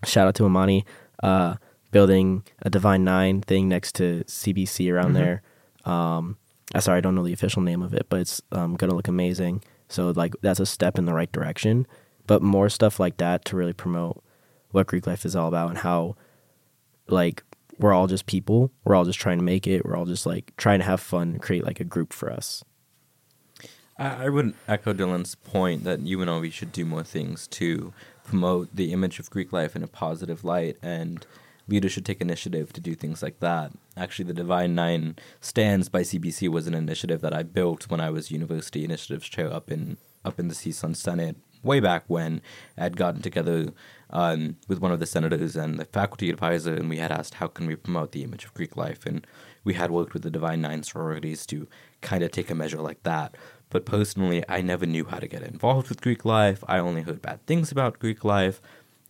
shout 0.05 0.25
out 0.25 0.35
to 0.35 0.45
Amani 0.45 0.85
uh, 1.21 1.55
building 1.91 2.43
a 2.61 2.69
Divine 2.69 3.03
Nine 3.03 3.41
thing 3.41 3.67
next 3.67 3.95
to 3.95 4.23
CBC 4.25 4.89
around 4.93 5.15
there. 5.15 5.41
Um, 5.83 6.37
I'm 6.73 6.81
sorry, 6.81 6.97
I 6.97 7.01
don't 7.01 7.15
know 7.15 7.23
the 7.23 7.33
official 7.33 7.61
name 7.61 7.81
of 7.81 7.93
it, 7.93 8.07
but 8.09 8.19
it's 8.19 8.41
um, 8.51 8.75
gonna 8.75 8.95
look 8.95 9.07
amazing. 9.07 9.63
So 9.89 10.11
like 10.11 10.35
that's 10.41 10.59
a 10.59 10.65
step 10.65 10.97
in 10.97 11.05
the 11.05 11.13
right 11.13 11.31
direction. 11.31 11.87
But 12.25 12.41
more 12.41 12.67
stuff 12.69 12.99
like 12.99 13.17
that 13.17 13.45
to 13.45 13.55
really 13.55 13.73
promote 13.73 14.21
what 14.71 14.87
Greek 14.87 15.07
life 15.07 15.25
is 15.25 15.35
all 15.35 15.47
about 15.47 15.69
and 15.69 15.77
how 15.77 16.17
like 17.07 17.43
we're 17.79 17.93
all 17.93 18.07
just 18.07 18.25
people. 18.25 18.71
We're 18.83 18.95
all 18.95 19.05
just 19.05 19.19
trying 19.19 19.37
to 19.37 19.43
make 19.43 19.65
it. 19.65 19.85
We're 19.85 19.95
all 19.95 20.05
just 20.05 20.25
like 20.25 20.53
trying 20.57 20.79
to 20.79 20.85
have 20.85 20.99
fun 20.99 21.39
create 21.39 21.63
like 21.63 21.79
a 21.79 21.85
group 21.85 22.11
for 22.11 22.31
us. 22.31 22.63
I, 23.97 24.25
I 24.25 24.29
would 24.29 24.53
echo 24.67 24.93
Dylan's 24.93 25.35
point 25.35 25.83
that 25.83 26.01
you 26.01 26.21
and 26.21 26.29
UNLV 26.29 26.51
should 26.51 26.71
do 26.71 26.85
more 26.85 27.03
things 27.03 27.47
to 27.47 27.93
promote 28.23 28.75
the 28.75 28.91
image 28.91 29.19
of 29.19 29.29
Greek 29.29 29.53
life 29.53 29.75
in 29.75 29.83
a 29.83 29.87
positive 29.87 30.43
light, 30.43 30.77
and 30.81 31.25
leaders 31.67 31.91
should 31.91 32.05
take 32.05 32.21
initiative 32.21 32.73
to 32.73 32.81
do 32.81 32.95
things 32.95 33.21
like 33.21 33.39
that. 33.39 33.71
Actually, 33.95 34.25
the 34.25 34.33
Divine 34.33 34.75
Nine 34.75 35.15
Stands 35.41 35.89
by 35.89 36.01
CBC 36.01 36.49
was 36.49 36.67
an 36.67 36.73
initiative 36.73 37.21
that 37.21 37.33
I 37.33 37.43
built 37.43 37.89
when 37.89 38.01
I 38.01 38.09
was 38.09 38.31
University 38.31 38.83
Initiatives 38.83 39.27
Chair 39.27 39.51
up 39.51 39.71
in 39.71 39.97
up 40.23 40.39
in 40.39 40.47
the 40.47 40.55
CSUN 40.55 40.95
Senate 40.95 41.37
way 41.63 41.79
back 41.79 42.03
when 42.07 42.41
I 42.77 42.83
had 42.83 42.97
gotten 42.97 43.21
together 43.21 43.73
um, 44.09 44.57
with 44.67 44.79
one 44.79 44.91
of 44.91 44.99
the 44.99 45.05
senators 45.05 45.55
and 45.55 45.79
the 45.79 45.85
faculty 45.85 46.29
advisor, 46.29 46.73
and 46.73 46.89
we 46.89 46.97
had 46.97 47.11
asked 47.11 47.35
how 47.35 47.47
can 47.47 47.67
we 47.67 47.75
promote 47.75 48.11
the 48.11 48.23
image 48.23 48.45
of 48.45 48.53
Greek 48.53 48.77
life, 48.77 49.05
and 49.05 49.25
we 49.63 49.73
had 49.73 49.91
worked 49.91 50.13
with 50.13 50.23
the 50.23 50.31
Divine 50.31 50.61
Nine 50.61 50.83
sororities 50.83 51.45
to 51.47 51.67
kind 52.01 52.23
of 52.23 52.31
take 52.31 52.49
a 52.49 52.55
measure 52.55 52.81
like 52.81 53.03
that. 53.03 53.35
But 53.69 53.85
personally, 53.85 54.43
I 54.47 54.61
never 54.61 54.85
knew 54.85 55.05
how 55.05 55.19
to 55.19 55.27
get 55.27 55.43
involved 55.43 55.89
with 55.89 56.01
Greek 56.01 56.23
life. 56.23 56.63
I 56.67 56.79
only 56.79 57.01
heard 57.01 57.21
bad 57.21 57.45
things 57.45 57.71
about 57.71 57.99
Greek 57.99 58.23
life. 58.23 58.61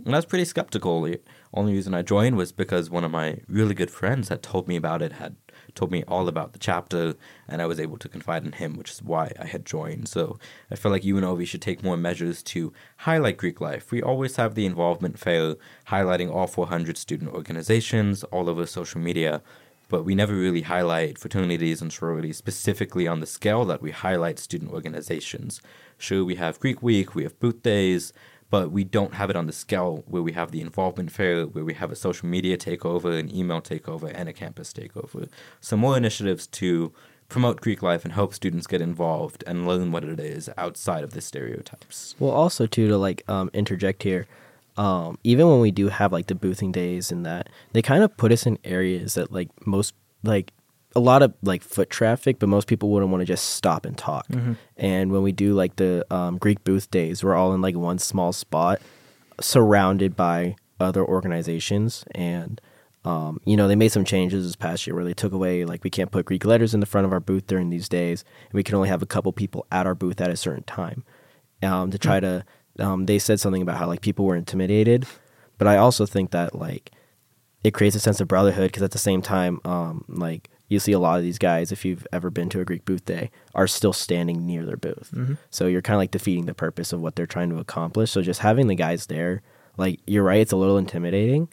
And 0.06 0.16
I 0.16 0.20
was 0.20 0.26
pretty 0.26 0.46
skeptical. 0.46 1.02
The 1.02 1.20
only 1.54 1.74
reason 1.74 1.94
I 1.94 2.02
joined 2.02 2.38
was 2.38 2.52
because 2.52 2.90
one 2.90 3.04
of 3.04 3.12
my 3.12 3.40
really 3.48 3.74
good 3.74 3.90
friends 3.90 4.30
had 4.30 4.44
told 4.44 4.68
me 4.68 4.76
about 4.76 5.02
it, 5.02 5.14
had 5.14 5.36
told 5.74 5.92
me 5.92 6.04
all 6.08 6.28
about 6.28 6.54
the 6.54 6.60
chapter, 6.60 7.16
and 7.48 7.62
I 7.62 7.66
was 7.66 7.80
able 7.80 7.98
to 7.98 8.10
confide 8.10 8.46
in 8.46 8.54
him, 8.54 8.76
which 8.76 8.92
is 8.92 9.02
why 9.02 9.32
I 9.40 9.46
had 9.46 9.66
joined. 9.66 10.08
So 10.08 10.38
I 10.72 10.76
feel 10.76 10.92
like 10.92 11.04
you 11.04 11.18
and 11.18 11.26
UNLV 11.26 11.48
should 11.48 11.62
take 11.62 11.84
more 11.84 11.98
measures 11.98 12.44
to 12.44 12.74
highlight 12.98 13.38
Greek 13.38 13.60
life. 13.60 13.92
We 13.92 14.02
always 14.02 14.36
have 14.36 14.56
the 14.56 14.66
involvement 14.66 15.20
fair 15.20 15.56
highlighting 15.88 16.34
all 16.34 16.48
400 16.48 16.98
student 16.98 17.34
organizations 17.34 18.24
all 18.26 18.50
over 18.50 18.66
social 18.66 19.02
media, 19.02 19.42
but 19.90 20.04
we 20.04 20.16
never 20.16 20.34
really 20.34 20.64
highlight 20.64 21.18
fraternities 21.18 21.82
and 21.82 21.92
sororities 21.92 22.38
specifically 22.38 23.08
on 23.08 23.20
the 23.20 23.26
scale 23.26 23.66
that 23.66 23.82
we 23.82 23.92
highlight 23.92 24.38
student 24.38 24.72
organizations. 24.72 25.62
Sure, 25.98 26.24
we 26.24 26.36
have 26.36 26.60
Greek 26.60 26.84
Week, 26.84 27.16
we 27.16 27.24
have 27.24 27.40
Booth 27.40 27.64
Days, 27.64 28.14
but 28.50 28.72
we 28.72 28.84
don't 28.84 29.16
have 29.16 29.30
it 29.30 29.36
on 29.36 29.46
the 29.46 29.54
scale 29.54 30.04
where 30.08 30.24
we 30.24 30.34
have 30.34 30.52
the 30.52 30.62
involvement 30.62 31.12
fair, 31.12 31.46
where 31.46 31.66
we 31.66 31.74
have 31.74 31.92
a 31.92 31.96
social 31.96 32.28
media 32.28 32.58
takeover, 32.58 33.20
an 33.20 33.36
email 33.36 33.62
takeover, 33.62 34.12
and 34.14 34.30
a 34.30 34.34
campus 34.34 34.72
takeover. 34.72 35.28
So 35.60 35.76
more 35.76 35.98
initiatives 35.98 36.48
to 36.48 36.94
promote 37.30 37.60
Greek 37.60 37.82
life 37.82 38.06
and 38.06 38.14
help 38.14 38.34
students 38.34 38.68
get 38.68 38.82
involved 38.82 39.44
and 39.46 39.68
learn 39.68 39.92
what 39.92 40.04
it 40.04 40.20
is 40.20 40.50
outside 40.58 41.04
of 41.04 41.12
the 41.12 41.22
stereotypes. 41.22 42.16
Well, 42.20 42.32
also 42.32 42.66
too 42.66 42.88
to 42.88 42.98
like 42.98 43.24
um, 43.30 43.50
interject 43.54 44.04
here, 44.04 44.28
um, 44.78 45.18
even 45.24 45.50
when 45.50 45.60
we 45.60 45.72
do 45.72 45.90
have 45.90 46.14
like 46.14 46.28
the 46.28 46.36
boothing 46.36 46.72
days 46.72 47.12
and 47.12 47.26
that, 47.26 47.50
they 47.74 47.82
kind 47.82 48.04
of 48.04 48.16
put 48.16 48.32
us 48.32 48.46
in 48.46 48.58
areas 48.64 49.16
that 49.16 49.32
like 49.32 49.50
most 49.66 49.94
like 50.24 50.54
a 50.98 51.00
lot 51.00 51.22
of 51.22 51.34
like 51.44 51.62
foot 51.62 51.92
traffic, 51.92 52.40
but 52.40 52.50
most 52.50 52.68
people 52.68 52.90
wouldn't 52.90 53.12
want 53.12 53.22
to 53.22 53.26
just 53.26 53.52
stop 53.52 53.86
and 53.86 53.96
talk. 53.96 54.28
Mm-hmm. 54.30 54.54
And 54.78 55.12
when 55.12 55.22
we 55.22 55.32
do 55.32 55.54
like 55.54 55.76
the 55.76 56.06
um, 56.14 56.40
Greek 56.40 56.64
booth 56.64 56.90
days, 56.90 57.24
we're 57.24 57.36
all 57.36 57.54
in 57.54 57.62
like 57.62 57.76
one 57.76 58.00
small 58.00 58.34
spot, 58.34 58.82
surrounded 59.40 60.16
by 60.16 60.56
other 60.80 61.06
organizations. 61.06 62.04
And 62.16 62.60
um, 63.06 63.40
you 63.46 63.56
know, 63.56 63.68
they 63.68 63.76
made 63.76 63.92
some 63.92 64.04
changes 64.04 64.44
this 64.44 64.56
past 64.56 64.88
year 64.88 64.96
where 64.96 65.06
they 65.06 65.14
took 65.14 65.32
away 65.32 65.66
like 65.66 65.84
we 65.84 65.92
can't 65.92 66.12
put 66.12 66.26
Greek 66.26 66.44
letters 66.44 66.74
in 66.74 66.80
the 66.80 66.88
front 66.88 67.06
of 67.06 67.14
our 67.14 67.20
booth 67.20 67.46
during 67.46 67.70
these 67.70 67.88
days, 67.88 68.26
and 68.50 68.54
we 68.54 68.64
can 68.64 68.76
only 68.76 68.90
have 68.90 69.04
a 69.04 69.06
couple 69.06 69.32
people 69.32 69.68
at 69.72 69.86
our 69.86 69.96
booth 69.96 70.20
at 70.20 70.32
a 70.32 70.36
certain 70.36 70.64
time. 70.64 71.04
Um, 71.64 71.90
to 71.92 71.98
try 71.98 72.20
to, 72.20 72.44
um, 72.80 73.06
they 73.06 73.18
said 73.18 73.40
something 73.40 73.62
about 73.62 73.78
how 73.78 73.88
like 73.88 74.02
people 74.02 74.26
were 74.26 74.36
intimidated, 74.36 75.06
but 75.58 75.68
I 75.68 75.78
also 75.78 76.06
think 76.06 76.32
that 76.32 76.54
like 76.54 76.92
it 77.64 77.74
creates 77.74 77.96
a 77.96 78.00
sense 78.00 78.20
of 78.20 78.28
brotherhood 78.28 78.72
because 78.72 78.84
at 78.84 78.92
the 78.92 78.98
same 78.98 79.22
time, 79.22 79.60
um, 79.64 80.04
like 80.08 80.50
you 80.68 80.80
see 80.80 80.92
a 80.92 81.00
lot 81.00 81.18
of 81.18 81.24
these 81.24 81.38
guys, 81.38 81.72
if 81.72 81.86
you've 81.86 82.06
ever 82.12 82.30
been 82.30 82.50
to 82.50 82.60
a 82.60 82.66
Greek 82.66 82.84
booth 82.84 83.06
day, 83.06 83.32
are 83.56 83.68
still 83.68 83.94
standing 83.94 84.46
near 84.46 84.66
their 84.66 84.78
booth. 84.78 85.12
Mm-hmm. 85.14 85.36
So 85.50 85.68
you're 85.68 85.82
kind 85.82 85.96
of 85.96 86.00
like 86.00 86.12
defeating 86.12 86.46
the 86.46 86.54
purpose 86.54 86.92
of 86.92 87.02
what 87.02 87.16
they're 87.16 87.26
trying 87.26 87.50
to 87.52 87.60
accomplish. 87.60 88.12
So 88.12 88.22
just 88.22 88.42
having 88.42 88.68
the 88.68 88.76
guys 88.76 89.06
there, 89.06 89.42
like 89.78 90.00
you're 90.06 90.24
right, 90.24 90.42
it's 90.42 90.52
a 90.52 90.58
little 90.58 90.78
intimidating, 90.78 91.48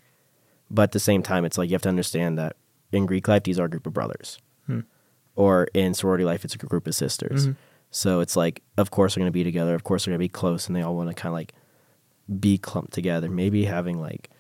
but 0.70 0.82
at 0.82 0.92
the 0.92 1.00
same 1.00 1.22
time, 1.22 1.44
it's 1.44 1.58
like 1.58 1.70
you 1.70 1.74
have 1.74 1.82
to 1.82 1.88
understand 1.88 2.38
that 2.38 2.56
in 2.90 3.06
Greek 3.06 3.28
life, 3.28 3.44
these 3.44 3.58
are 3.58 3.66
a 3.66 3.70
group 3.70 3.86
of 3.86 3.92
brothers, 3.92 4.38
hmm. 4.66 4.80
or 5.36 5.68
in 5.74 5.94
sorority 5.94 6.24
life, 6.24 6.44
it's 6.44 6.54
a 6.54 6.58
group 6.58 6.86
of 6.86 6.94
sisters. 6.94 7.46
Mm-hmm. 7.46 7.58
So 7.90 8.20
it's 8.20 8.34
like, 8.34 8.62
of 8.76 8.90
course, 8.90 9.14
they're 9.14 9.20
going 9.20 9.32
to 9.32 9.32
be 9.32 9.44
together. 9.44 9.74
Of 9.74 9.84
course, 9.84 10.04
they're 10.04 10.12
going 10.12 10.18
to 10.18 10.24
be 10.24 10.28
close, 10.28 10.66
and 10.66 10.74
they 10.74 10.82
all 10.82 10.96
want 10.96 11.10
to 11.10 11.14
kind 11.14 11.30
of 11.30 11.34
like 11.34 11.54
be 12.40 12.58
clumped 12.58 12.92
together. 12.92 13.30
Maybe 13.30 13.66
having 13.66 14.00
like 14.00 14.30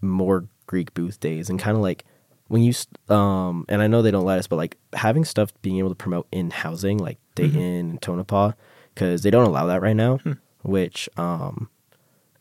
more 0.00 0.48
Greek 0.66 0.94
booth 0.94 1.20
days 1.20 1.50
and 1.50 1.58
kind 1.58 1.76
of 1.76 1.82
like 1.82 2.04
when 2.48 2.62
you 2.62 2.72
um 3.08 3.64
and 3.68 3.80
I 3.80 3.86
know 3.86 4.02
they 4.02 4.10
don't 4.10 4.24
let 4.24 4.38
us, 4.38 4.46
but 4.46 4.56
like 4.56 4.76
having 4.94 5.24
stuff 5.24 5.52
being 5.62 5.78
able 5.78 5.90
to 5.90 5.94
promote 5.94 6.26
in 6.32 6.50
housing 6.50 6.98
like 6.98 7.18
Dayton 7.34 7.60
and 7.60 8.02
Tonopah 8.02 8.52
because 8.94 9.22
they 9.22 9.30
don't 9.30 9.46
allow 9.46 9.66
that 9.66 9.80
right 9.80 9.96
now, 9.96 10.18
which 10.62 11.08
um 11.16 11.68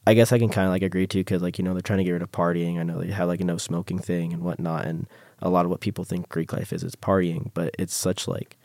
I 0.08 0.14
guess 0.14 0.32
I 0.32 0.40
can 0.40 0.48
kind 0.50 0.66
of 0.66 0.72
like 0.72 0.84
agree 0.84 1.06
to 1.06 1.18
because 1.20 1.42
like 1.42 1.58
you 1.58 1.66
know 1.66 1.74
they're 1.74 1.82
trying 1.82 2.00
to 2.00 2.06
get 2.06 2.12
rid 2.12 2.22
of 2.22 2.32
partying. 2.32 2.80
I 2.80 2.84
know 2.84 3.02
they 3.02 3.12
have 3.12 3.28
like 3.28 3.42
a 3.42 3.44
no 3.44 3.58
smoking 3.58 4.00
thing 4.00 4.32
and 4.34 4.42
whatnot, 4.42 4.86
and 4.86 5.08
a 5.42 5.50
lot 5.50 5.66
of 5.66 5.72
what 5.72 5.82
people 5.82 6.06
think 6.06 6.30
Greek 6.30 6.54
life 6.54 6.72
is 6.72 6.84
is 6.84 6.96
partying, 6.96 7.52
but 7.54 7.76
it's 7.78 7.94
such 7.94 8.28
like 8.28 8.58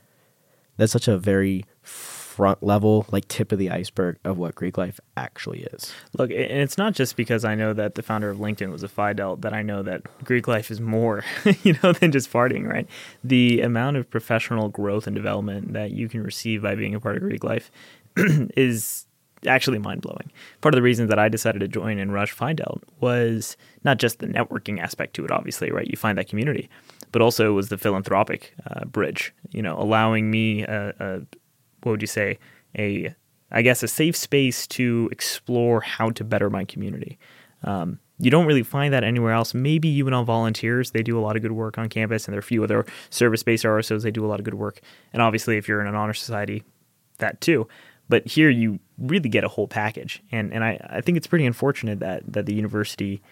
that's 0.77 0.93
such 0.93 1.09
a 1.09 1.19
very 1.19 1.65
front 2.33 2.63
level 2.63 3.05
like 3.11 3.29
tip 3.29 3.53
of 3.53 3.59
the 3.59 3.71
iceberg 3.71 4.17
of 4.25 4.39
what 4.39 4.55
Greek 4.55 4.79
life 4.79 4.99
actually 5.19 5.65
is. 5.65 5.93
Look, 6.17 6.31
and 6.31 6.41
it's 6.41 6.79
not 6.79 6.95
just 6.95 7.15
because 7.15 7.45
I 7.45 7.55
know 7.55 7.75
that 7.75 7.95
the 7.95 8.03
founder 8.03 8.31
of 8.31 8.39
LinkedIn 8.39 8.73
was 8.73 8.83
a 8.83 8.89
Phi 8.89 9.13
Delt 9.13 9.43
that 9.43 9.53
I 9.53 9.61
know 9.61 9.83
that 9.83 10.03
Greek 10.25 10.49
life 10.49 10.71
is 10.71 10.81
more, 10.81 11.25
you 11.63 11.77
know, 11.83 11.93
than 11.93 12.11
just 12.11 12.33
partying, 12.33 12.67
right? 12.67 12.89
The 13.23 13.61
amount 13.61 13.99
of 13.99 14.09
professional 14.09 14.71
growth 14.71 15.07
and 15.07 15.15
development 15.15 15.75
that 15.75 15.91
you 15.91 16.09
can 16.09 16.23
receive 16.23 16.63
by 16.63 16.75
being 16.75 16.95
a 16.95 17.01
part 17.01 17.17
of 17.17 17.23
Greek 17.23 17.45
life 17.45 17.71
is 18.17 19.07
actually 19.47 19.79
mind 19.79 20.01
blowing. 20.01 20.31
Part 20.63 20.75
of 20.75 20.77
the 20.77 20.83
reason 20.83 21.09
that 21.09 21.19
I 21.19 21.29
decided 21.29 21.59
to 21.61 21.69
join 21.69 21.99
and 21.99 22.15
rush 22.15 22.33
Phi 22.33 22.55
Delt 22.55 22.83
was 23.01 23.59
not 23.85 23.99
just 23.99 24.21
the 24.21 24.27
networking 24.27 24.81
aspect 24.81 25.15
to 25.15 25.25
it, 25.25 25.31
obviously, 25.31 25.71
right? 25.71 25.87
You 25.87 25.97
find 25.97 26.17
that 26.17 26.29
community, 26.29 26.71
but 27.11 27.21
also 27.21 27.53
was 27.53 27.69
the 27.69 27.77
philanthropic 27.77 28.55
uh, 28.67 28.87
bridge, 28.87 29.35
you 29.51 29.61
know, 29.61 29.77
allowing 29.79 30.31
me 30.31 30.63
a, 30.63 30.95
a 30.99 31.21
what 31.83 31.93
would 31.93 32.03
you 32.03 32.09
say 32.09 32.39
a 32.79 33.15
I 33.53 33.63
guess 33.63 33.83
a 33.83 33.89
safe 33.89 34.17
space 34.17 34.67
to 34.69 35.09
explore 35.13 35.83
how 35.83 36.11
to 36.11 36.25
better 36.25 36.49
my 36.49 36.65
community. 36.65 37.19
Um, 37.63 37.99
you 38.19 38.31
don't 38.31 38.47
really 38.47 38.63
find 38.63 38.95
that 38.95 39.05
anywhere 39.05 39.33
else. 39.33 39.53
Maybe 39.53 39.95
UNL 40.03 40.25
volunteers, 40.25 40.93
they 40.93 41.03
do 41.03 41.19
a 41.19 41.21
lot 41.21 41.37
of 41.37 41.43
good 41.43 41.53
work 41.53 41.77
on 41.77 41.89
campus, 41.89 42.27
and 42.27 42.33
there 42.33 42.39
are 42.39 42.41
a 42.41 42.43
few 42.43 42.65
other 42.65 42.87
service-based 43.11 43.65
RSOs, 43.65 44.03
they 44.03 44.11
do 44.11 44.25
a 44.25 44.29
lot 44.29 44.41
of 44.41 44.45
good 44.45 44.55
work. 44.55 44.81
And 45.13 45.21
obviously, 45.21 45.59
if 45.59 45.69
you're 45.69 45.81
in 45.81 45.87
an 45.87 45.95
honor 45.95 46.15
society, 46.15 46.63
that 47.19 47.41
too. 47.41 47.69
But 48.09 48.27
here 48.27 48.49
you 48.49 48.79
really 48.99 49.29
get 49.29 49.45
a 49.45 49.49
whole 49.49 49.69
package. 49.69 50.23
And 50.33 50.53
and 50.53 50.65
I, 50.65 50.81
I 50.91 51.01
think 51.01 51.17
it's 51.17 51.27
pretty 51.27 51.47
unfortunate 51.47 52.01
that 52.01 52.23
that 52.33 52.47
the 52.47 52.55
university 52.55 53.23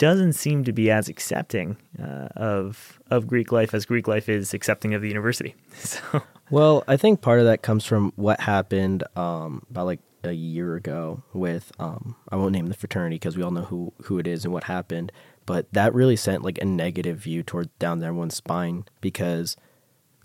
doesn't 0.00 0.32
seem 0.32 0.64
to 0.64 0.72
be 0.72 0.90
as 0.90 1.10
accepting 1.10 1.76
uh, 2.02 2.28
of 2.34 2.98
of 3.10 3.26
Greek 3.26 3.52
life 3.52 3.74
as 3.74 3.84
Greek 3.84 4.08
life 4.08 4.30
is 4.30 4.54
accepting 4.54 4.94
of 4.94 5.02
the 5.02 5.08
university. 5.08 5.54
So 5.74 6.22
Well, 6.50 6.82
I 6.88 6.96
think 6.96 7.20
part 7.20 7.38
of 7.38 7.44
that 7.44 7.62
comes 7.62 7.84
from 7.84 8.12
what 8.16 8.40
happened 8.40 9.04
um, 9.14 9.62
about 9.70 9.86
like 9.86 10.00
a 10.24 10.32
year 10.32 10.74
ago 10.74 11.22
with 11.32 11.70
um, 11.78 12.16
I 12.30 12.36
won't 12.36 12.52
name 12.52 12.66
the 12.66 12.74
fraternity 12.74 13.16
because 13.16 13.36
we 13.36 13.42
all 13.42 13.50
know 13.50 13.62
who 13.62 13.92
who 14.04 14.18
it 14.18 14.26
is 14.26 14.44
and 14.44 14.54
what 14.54 14.64
happened, 14.64 15.12
but 15.44 15.70
that 15.74 15.94
really 15.94 16.16
sent 16.16 16.42
like 16.42 16.58
a 16.58 16.64
negative 16.64 17.18
view 17.18 17.42
toward 17.42 17.68
down 17.78 18.02
everyone's 18.02 18.34
spine 18.34 18.86
because, 19.02 19.54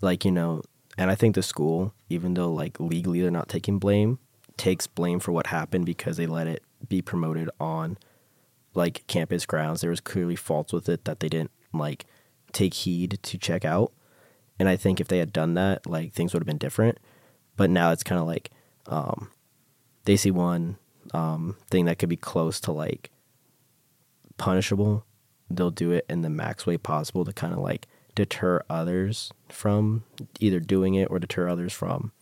like 0.00 0.24
you 0.24 0.32
know, 0.32 0.62
and 0.96 1.10
I 1.10 1.14
think 1.14 1.34
the 1.34 1.42
school, 1.42 1.92
even 2.08 2.32
though 2.32 2.50
like 2.50 2.80
legally 2.80 3.20
they're 3.20 3.30
not 3.30 3.50
taking 3.50 3.78
blame, 3.78 4.18
takes 4.56 4.86
blame 4.86 5.20
for 5.20 5.32
what 5.32 5.48
happened 5.48 5.84
because 5.84 6.16
they 6.16 6.26
let 6.26 6.46
it 6.46 6.62
be 6.88 7.02
promoted 7.02 7.50
on 7.60 7.98
like 8.76 9.06
campus 9.06 9.46
grounds. 9.46 9.80
There 9.80 9.90
was 9.90 10.00
clearly 10.00 10.36
faults 10.36 10.72
with 10.72 10.88
it 10.88 11.04
that 11.04 11.20
they 11.20 11.28
didn't 11.28 11.50
like 11.72 12.06
take 12.52 12.74
heed 12.74 13.18
to 13.22 13.38
check 13.38 13.64
out. 13.64 13.92
And 14.58 14.68
I 14.68 14.76
think 14.76 15.00
if 15.00 15.08
they 15.08 15.18
had 15.18 15.32
done 15.32 15.54
that, 15.54 15.86
like 15.86 16.12
things 16.12 16.32
would 16.32 16.40
have 16.40 16.46
been 16.46 16.58
different. 16.58 16.98
But 17.56 17.70
now 17.70 17.90
it's 17.90 18.02
kind 18.02 18.20
of 18.20 18.26
like 18.26 18.50
um, 18.86 19.30
they 20.04 20.16
see 20.16 20.30
one 20.30 20.76
um, 21.12 21.56
thing 21.70 21.86
that 21.86 21.98
could 21.98 22.08
be 22.08 22.16
close 22.16 22.60
to 22.60 22.72
like 22.72 23.10
punishable. 24.36 25.04
They'll 25.50 25.70
do 25.70 25.92
it 25.92 26.06
in 26.08 26.22
the 26.22 26.30
max 26.30 26.66
way 26.66 26.76
possible 26.76 27.24
to 27.24 27.32
kind 27.32 27.52
of 27.52 27.60
like 27.60 27.86
deter 28.14 28.62
others 28.68 29.30
from 29.48 30.04
either 30.40 30.60
doing 30.60 30.94
it 30.94 31.08
or 31.10 31.18
deter 31.18 31.48
others 31.48 31.72
from 31.72 32.12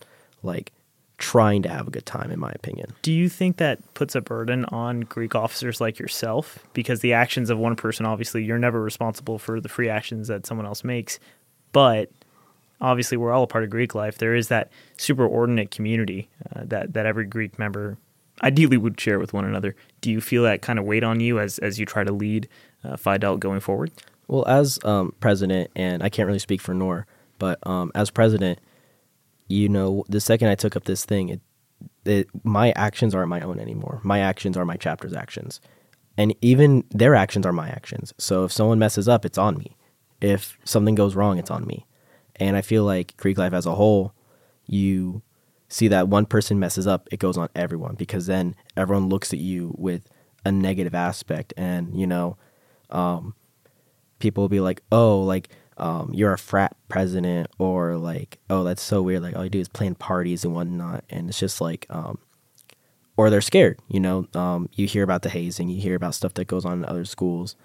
like 0.42 0.72
trying 1.18 1.62
to 1.62 1.68
have 1.68 1.86
a 1.86 1.90
good 1.90 2.06
time, 2.06 2.30
in 2.30 2.40
my 2.40 2.50
opinion. 2.50 2.92
Do 3.02 3.12
you 3.12 3.28
think 3.28 3.58
that 3.58 3.94
puts 3.94 4.14
a 4.14 4.20
burden 4.20 4.64
on 4.66 5.02
Greek 5.02 5.34
officers 5.34 5.80
like 5.80 5.98
yourself? 5.98 6.58
Because 6.72 7.00
the 7.00 7.12
actions 7.12 7.50
of 7.50 7.58
one 7.58 7.76
person, 7.76 8.04
obviously, 8.04 8.44
you're 8.44 8.58
never 8.58 8.82
responsible 8.82 9.38
for 9.38 9.60
the 9.60 9.68
free 9.68 9.88
actions 9.88 10.28
that 10.28 10.44
someone 10.46 10.66
else 10.66 10.82
makes. 10.82 11.18
But 11.72 12.10
obviously, 12.80 13.16
we're 13.16 13.32
all 13.32 13.44
a 13.44 13.46
part 13.46 13.64
of 13.64 13.70
Greek 13.70 13.94
life. 13.94 14.18
There 14.18 14.34
is 14.34 14.48
that 14.48 14.70
superordinate 14.98 15.70
community 15.70 16.28
uh, 16.54 16.62
that, 16.64 16.94
that 16.94 17.06
every 17.06 17.26
Greek 17.26 17.58
member 17.58 17.96
ideally 18.42 18.76
would 18.76 19.00
share 19.00 19.18
with 19.20 19.32
one 19.32 19.44
another. 19.44 19.76
Do 20.00 20.10
you 20.10 20.20
feel 20.20 20.42
that 20.42 20.62
kind 20.62 20.78
of 20.78 20.84
weight 20.84 21.04
on 21.04 21.20
you 21.20 21.38
as, 21.38 21.58
as 21.58 21.78
you 21.78 21.86
try 21.86 22.02
to 22.02 22.12
lead 22.12 22.48
uh, 22.82 22.96
Phi 22.96 23.18
Delt 23.18 23.38
going 23.38 23.60
forward? 23.60 23.92
Well, 24.26 24.46
as 24.48 24.78
um, 24.84 25.14
president, 25.20 25.70
and 25.76 26.02
I 26.02 26.08
can't 26.08 26.26
really 26.26 26.38
speak 26.38 26.60
for 26.60 26.74
Noor, 26.74 27.06
but 27.38 27.64
um, 27.66 27.92
as 27.94 28.10
president, 28.10 28.58
you 29.48 29.68
know, 29.68 30.04
the 30.08 30.20
second 30.20 30.48
I 30.48 30.54
took 30.54 30.76
up 30.76 30.84
this 30.84 31.04
thing, 31.04 31.28
it, 31.28 31.40
it, 32.04 32.28
my 32.44 32.72
actions 32.72 33.14
aren't 33.14 33.28
my 33.28 33.40
own 33.40 33.58
anymore. 33.58 34.00
My 34.02 34.20
actions 34.20 34.56
are 34.56 34.64
my 34.64 34.76
chapter's 34.76 35.14
actions, 35.14 35.60
and 36.16 36.34
even 36.40 36.84
their 36.90 37.14
actions 37.14 37.46
are 37.46 37.52
my 37.52 37.68
actions. 37.68 38.12
So 38.18 38.44
if 38.44 38.52
someone 38.52 38.78
messes 38.78 39.08
up, 39.08 39.24
it's 39.24 39.38
on 39.38 39.58
me. 39.58 39.76
If 40.20 40.58
something 40.64 40.94
goes 40.94 41.14
wrong, 41.14 41.38
it's 41.38 41.50
on 41.50 41.66
me. 41.66 41.86
And 42.36 42.56
I 42.56 42.62
feel 42.62 42.84
like 42.84 43.16
Greek 43.16 43.38
life 43.38 43.52
as 43.52 43.66
a 43.66 43.74
whole, 43.74 44.14
you 44.66 45.22
see 45.68 45.88
that 45.88 46.08
one 46.08 46.26
person 46.26 46.58
messes 46.58 46.86
up, 46.86 47.08
it 47.10 47.18
goes 47.18 47.36
on 47.36 47.48
everyone 47.54 47.94
because 47.96 48.26
then 48.26 48.54
everyone 48.76 49.08
looks 49.08 49.32
at 49.32 49.38
you 49.38 49.74
with 49.76 50.08
a 50.44 50.52
negative 50.52 50.94
aspect, 50.94 51.52
and 51.56 51.98
you 51.98 52.06
know, 52.06 52.36
um, 52.90 53.34
people 54.18 54.42
will 54.42 54.48
be 54.48 54.60
like, 54.60 54.82
"Oh, 54.92 55.20
like 55.20 55.48
um, 55.76 56.10
you're 56.12 56.32
a 56.32 56.38
frat 56.38 56.76
president," 56.88 57.48
or 57.58 57.96
like, 57.96 58.38
"Oh, 58.50 58.64
that's 58.64 58.82
so 58.82 59.02
weird." 59.02 59.22
Like 59.22 59.36
all 59.36 59.44
you 59.44 59.50
do 59.50 59.60
is 59.60 59.68
plan 59.68 59.94
parties 59.94 60.44
and 60.44 60.54
whatnot, 60.54 61.04
and 61.10 61.28
it's 61.28 61.38
just 61.38 61.60
like, 61.60 61.86
um, 61.90 62.18
or 63.16 63.30
they're 63.30 63.40
scared. 63.40 63.78
You 63.88 64.00
know, 64.00 64.28
um, 64.34 64.68
you 64.72 64.86
hear 64.86 65.02
about 65.02 65.22
the 65.22 65.30
hazing, 65.30 65.68
you 65.68 65.80
hear 65.80 65.96
about 65.96 66.14
stuff 66.14 66.34
that 66.34 66.46
goes 66.46 66.64
on 66.64 66.78
in 66.78 66.84
other 66.84 67.04
schools, 67.04 67.56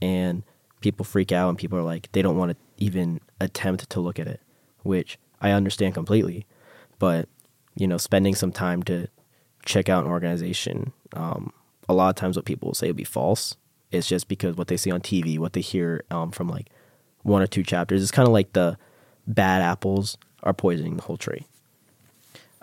and 0.00 0.42
people 0.80 1.04
freak 1.04 1.32
out, 1.32 1.48
and 1.48 1.58
people 1.58 1.78
are 1.78 1.82
like, 1.82 2.10
they 2.12 2.22
don't 2.22 2.36
want 2.36 2.52
to 2.52 2.56
even 2.78 3.20
attempt 3.40 3.88
to 3.90 4.00
look 4.00 4.18
at 4.18 4.26
it, 4.26 4.40
which 4.82 5.18
I 5.40 5.52
understand 5.52 5.94
completely. 5.94 6.46
But 6.98 7.28
you 7.74 7.86
know, 7.86 7.96
spending 7.96 8.34
some 8.34 8.52
time 8.52 8.82
to 8.84 9.08
check 9.64 9.88
out 9.88 10.04
an 10.04 10.10
organization, 10.10 10.92
um, 11.14 11.52
a 11.88 11.94
lot 11.94 12.10
of 12.10 12.16
times 12.16 12.36
what 12.36 12.44
people 12.44 12.68
will 12.68 12.74
say 12.74 12.88
will 12.88 12.94
be 12.94 13.04
false. 13.04 13.56
It's 13.90 14.08
just 14.08 14.28
because 14.28 14.56
what 14.56 14.68
they 14.68 14.76
see 14.76 14.90
on 14.90 15.00
TV, 15.00 15.38
what 15.38 15.52
they 15.52 15.60
hear 15.60 16.04
um, 16.10 16.30
from 16.30 16.48
like 16.48 16.68
one 17.22 17.42
or 17.42 17.46
two 17.46 17.62
chapters. 17.62 18.02
It's 18.02 18.10
kind 18.10 18.28
of 18.28 18.32
like 18.32 18.52
the 18.52 18.76
bad 19.26 19.62
apples 19.62 20.16
are 20.42 20.52
poisoning 20.52 20.96
the 20.96 21.02
whole 21.02 21.16
tree. 21.16 21.46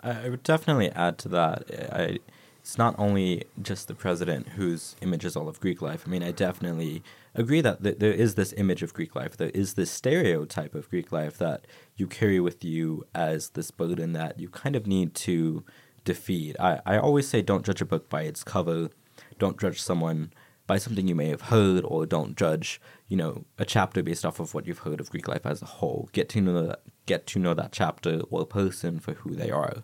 I 0.02 0.28
would 0.28 0.42
definitely 0.42 0.90
add 0.90 1.18
to 1.18 1.28
that. 1.28 1.64
I, 1.92 2.18
it's 2.60 2.78
not 2.78 2.94
only 2.98 3.44
just 3.60 3.88
the 3.88 3.94
president 3.94 4.50
whose 4.50 4.96
image 5.00 5.24
is 5.24 5.36
all 5.36 5.48
of 5.48 5.60
Greek 5.60 5.82
life. 5.82 6.04
I 6.06 6.10
mean, 6.10 6.22
I 6.22 6.30
definitely 6.30 7.02
agree 7.34 7.60
that 7.60 7.82
th- 7.82 7.98
there 7.98 8.12
is 8.12 8.34
this 8.34 8.52
image 8.54 8.82
of 8.82 8.94
Greek 8.94 9.14
life. 9.14 9.36
There 9.36 9.50
is 9.50 9.74
this 9.74 9.90
stereotype 9.90 10.74
of 10.74 10.88
Greek 10.90 11.10
life 11.10 11.38
that 11.38 11.66
you 11.96 12.06
carry 12.06 12.38
with 12.40 12.64
you 12.64 13.06
as 13.14 13.50
this 13.50 13.70
burden 13.70 14.12
that 14.12 14.38
you 14.38 14.48
kind 14.48 14.76
of 14.76 14.86
need 14.86 15.14
to 15.16 15.64
defeat. 16.04 16.56
I, 16.60 16.80
I 16.86 16.98
always 16.98 17.28
say 17.28 17.42
don't 17.42 17.64
judge 17.64 17.80
a 17.80 17.86
book 17.86 18.08
by 18.08 18.22
its 18.22 18.44
cover. 18.44 18.90
Don't 19.38 19.58
judge 19.58 19.80
someone 19.80 20.32
by 20.70 20.78
something 20.78 21.08
you 21.08 21.16
may 21.16 21.26
have 21.30 21.40
heard, 21.40 21.82
or 21.84 22.06
don't 22.06 22.36
judge, 22.36 22.80
you 23.08 23.16
know, 23.16 23.44
a 23.58 23.64
chapter 23.64 24.04
based 24.04 24.24
off 24.24 24.38
of 24.38 24.54
what 24.54 24.68
you've 24.68 24.84
heard 24.86 25.00
of 25.00 25.10
Greek 25.10 25.26
life 25.26 25.44
as 25.44 25.60
a 25.60 25.66
whole. 25.66 26.08
Get 26.12 26.28
to 26.28 26.40
know 26.40 26.64
that, 26.64 26.82
get 27.06 27.26
to 27.26 27.40
know 27.40 27.54
that 27.54 27.72
chapter 27.72 28.20
or 28.30 28.46
person 28.46 29.00
for 29.00 29.14
who 29.14 29.34
they 29.34 29.50
are. 29.50 29.82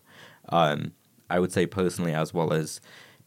Um, 0.49 0.93
I 1.29 1.41
would 1.41 1.51
say 1.51 1.67
personally, 1.67 2.15
as 2.15 2.33
well 2.33 2.53
as 2.53 2.81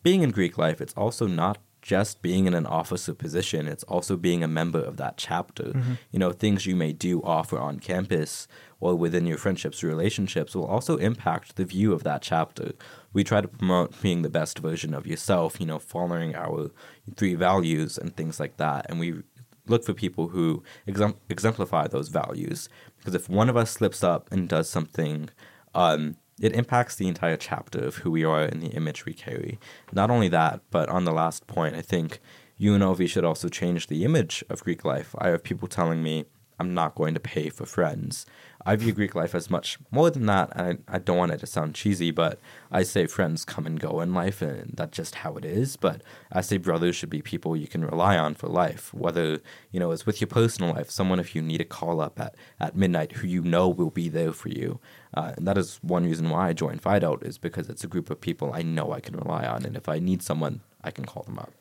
being 0.04 0.22
in 0.22 0.32
Greek 0.32 0.58
life, 0.58 0.80
it's 0.80 0.94
also 0.94 1.28
not 1.28 1.58
just 1.82 2.22
being 2.22 2.46
in 2.46 2.54
an 2.54 2.66
officer 2.66 3.13
position, 3.13 3.68
it's 3.68 3.84
also 3.84 4.16
being 4.16 4.42
a 4.42 4.48
member 4.48 4.80
of 4.82 4.96
that 4.96 5.18
chapter. 5.18 5.63
Mm-hmm. 5.63 5.94
You 6.12 6.20
know, 6.20 6.32
things 6.32 6.66
you 6.66 6.78
may 6.78 6.94
do 6.94 7.22
off 7.24 7.51
or 7.51 7.60
on 7.60 7.80
campus 7.80 8.48
or 8.80 8.96
within 8.96 9.25
your 9.25 9.38
friendships 9.38 9.84
or 9.84 9.88
relationships 9.88 10.56
will 10.56 10.66
also 10.66 10.96
impact 10.96 11.58
the 11.58 11.66
view 11.66 11.92
of 11.92 12.04
that 12.04 12.22
chapter. 12.22 12.72
We 13.13 13.24
try 13.24 13.42
to 13.42 13.48
promote 13.48 14.01
being 14.01 14.22
the 14.22 14.30
best 14.30 14.60
version 14.60 14.94
of 14.94 15.08
yourself, 15.08 15.60
you 15.60 15.66
know, 15.66 15.80
following 15.80 16.36
our 16.36 16.72
three 17.16 17.36
values 17.36 17.98
and 17.98 18.16
things 18.16 18.39
like 18.39 18.58
that. 18.58 18.86
And 18.89 19.00
we 19.00 19.24
look 19.68 19.84
for 19.84 19.94
people 19.94 20.30
who 20.30 20.63
exemplify 20.86 21.88
those 21.88 22.10
values. 22.10 22.70
Because 22.98 23.16
if 23.16 23.30
one 23.30 23.50
of 23.50 23.58
us 23.58 23.72
slips 23.72 24.04
up 24.04 24.32
and 24.32 24.50
does 24.50 24.70
something 24.70 25.30
um, 25.75 26.18
it 26.39 26.54
impacts 26.54 26.96
the 26.96 27.08
entire 27.08 27.38
chapter 27.38 27.80
of 27.80 27.98
who 27.98 28.12
we 28.12 28.24
are 28.24 28.42
and 28.42 28.62
the 28.62 28.68
image 28.68 29.06
we 29.06 29.13
carry. 29.13 29.60
Not 29.92 30.10
only 30.10 30.30
that, 30.30 30.62
but 30.72 30.89
on 30.89 31.04
the 31.04 31.12
last 31.12 31.48
point, 31.48 31.75
I 31.75 31.82
think 31.82 32.20
UNLV 32.60 33.08
should 33.10 33.25
also 33.25 33.50
change 33.50 33.88
the 33.88 34.06
image 34.06 34.44
of 34.50 34.63
Greek 34.63 34.86
life. 34.86 35.16
I 35.18 35.30
have 35.30 35.44
people 35.44 35.68
telling 35.68 36.01
me 36.01 36.25
I'm 36.60 36.74
not 36.74 36.96
going 36.96 37.13
to 37.13 37.20
pay 37.20 37.50
for 37.50 37.66
friends. 37.66 38.25
I 38.66 38.75
view 38.75 38.92
Greek 38.92 39.16
life 39.16 39.34
as 39.34 39.50
much 39.50 39.78
more 39.89 40.10
than 40.10 40.25
that. 40.25 40.51
And 40.56 40.80
I, 40.88 40.96
I 40.96 41.00
don't 41.00 41.18
want 41.18 41.32
it 41.32 41.39
to 41.39 41.48
sound 41.48 41.75
cheesy, 41.75 42.12
but 42.12 42.39
I 42.72 42.84
say 42.84 43.08
friends 43.08 43.46
come 43.46 43.66
and 43.66 43.80
go 43.80 44.01
in 44.01 44.13
life, 44.13 44.42
and 44.42 44.74
that's 44.75 44.96
just 44.96 45.16
how 45.16 45.38
it 45.38 45.46
is. 45.46 45.78
But 45.78 46.01
I 46.32 46.42
say 46.42 46.58
brothers 46.58 46.96
should 46.96 47.10
be 47.10 47.22
people 47.22 47.56
you 47.56 47.68
can 47.68 47.86
rely 47.86 48.18
on 48.18 48.36
for 48.36 48.48
life, 48.48 48.94
whether, 48.94 49.39
you 49.72 49.80
know, 49.80 49.92
it's 49.92 50.06
with 50.06 50.20
your 50.20 50.28
personal 50.28 50.74
life, 50.74 50.89
someone 50.89 51.20
if 51.20 51.34
you 51.36 51.42
need 51.42 51.62
a 51.62 51.66
call 51.66 52.01
up 52.01 52.20
at, 52.20 52.36
at 52.60 52.75
midnight 52.75 53.13
who 53.13 53.28
you 53.28 53.42
know 53.42 53.70
will 53.70 53.92
be 53.92 54.10
there 54.10 54.34
for 54.34 54.50
you. 54.50 54.80
Uh, 55.13 55.34
and 55.38 55.48
that 55.48 55.58
is 55.58 55.80
one 55.82 56.04
reason 56.04 56.30
why 56.30 56.50
I 56.50 56.54
joined 56.54 56.82
Phi 56.82 57.00
Delt, 57.00 57.24
is 57.24 57.38
because 57.38 57.70
it's 57.70 57.84
a 57.84 57.88
group 57.88 58.10
of 58.10 58.20
people 58.20 58.51
I 58.54 58.62
know 58.62 58.92
I 58.92 59.00
can 59.00 59.16
rely 59.16 59.46
on. 59.46 59.66
And 59.66 59.75
if 59.75 59.88
I 59.89 60.00
need 60.00 60.22
someone, 60.22 60.62
I 60.84 60.92
can 60.92 61.06
call 61.06 61.24
them 61.24 61.39
up. 61.39 61.51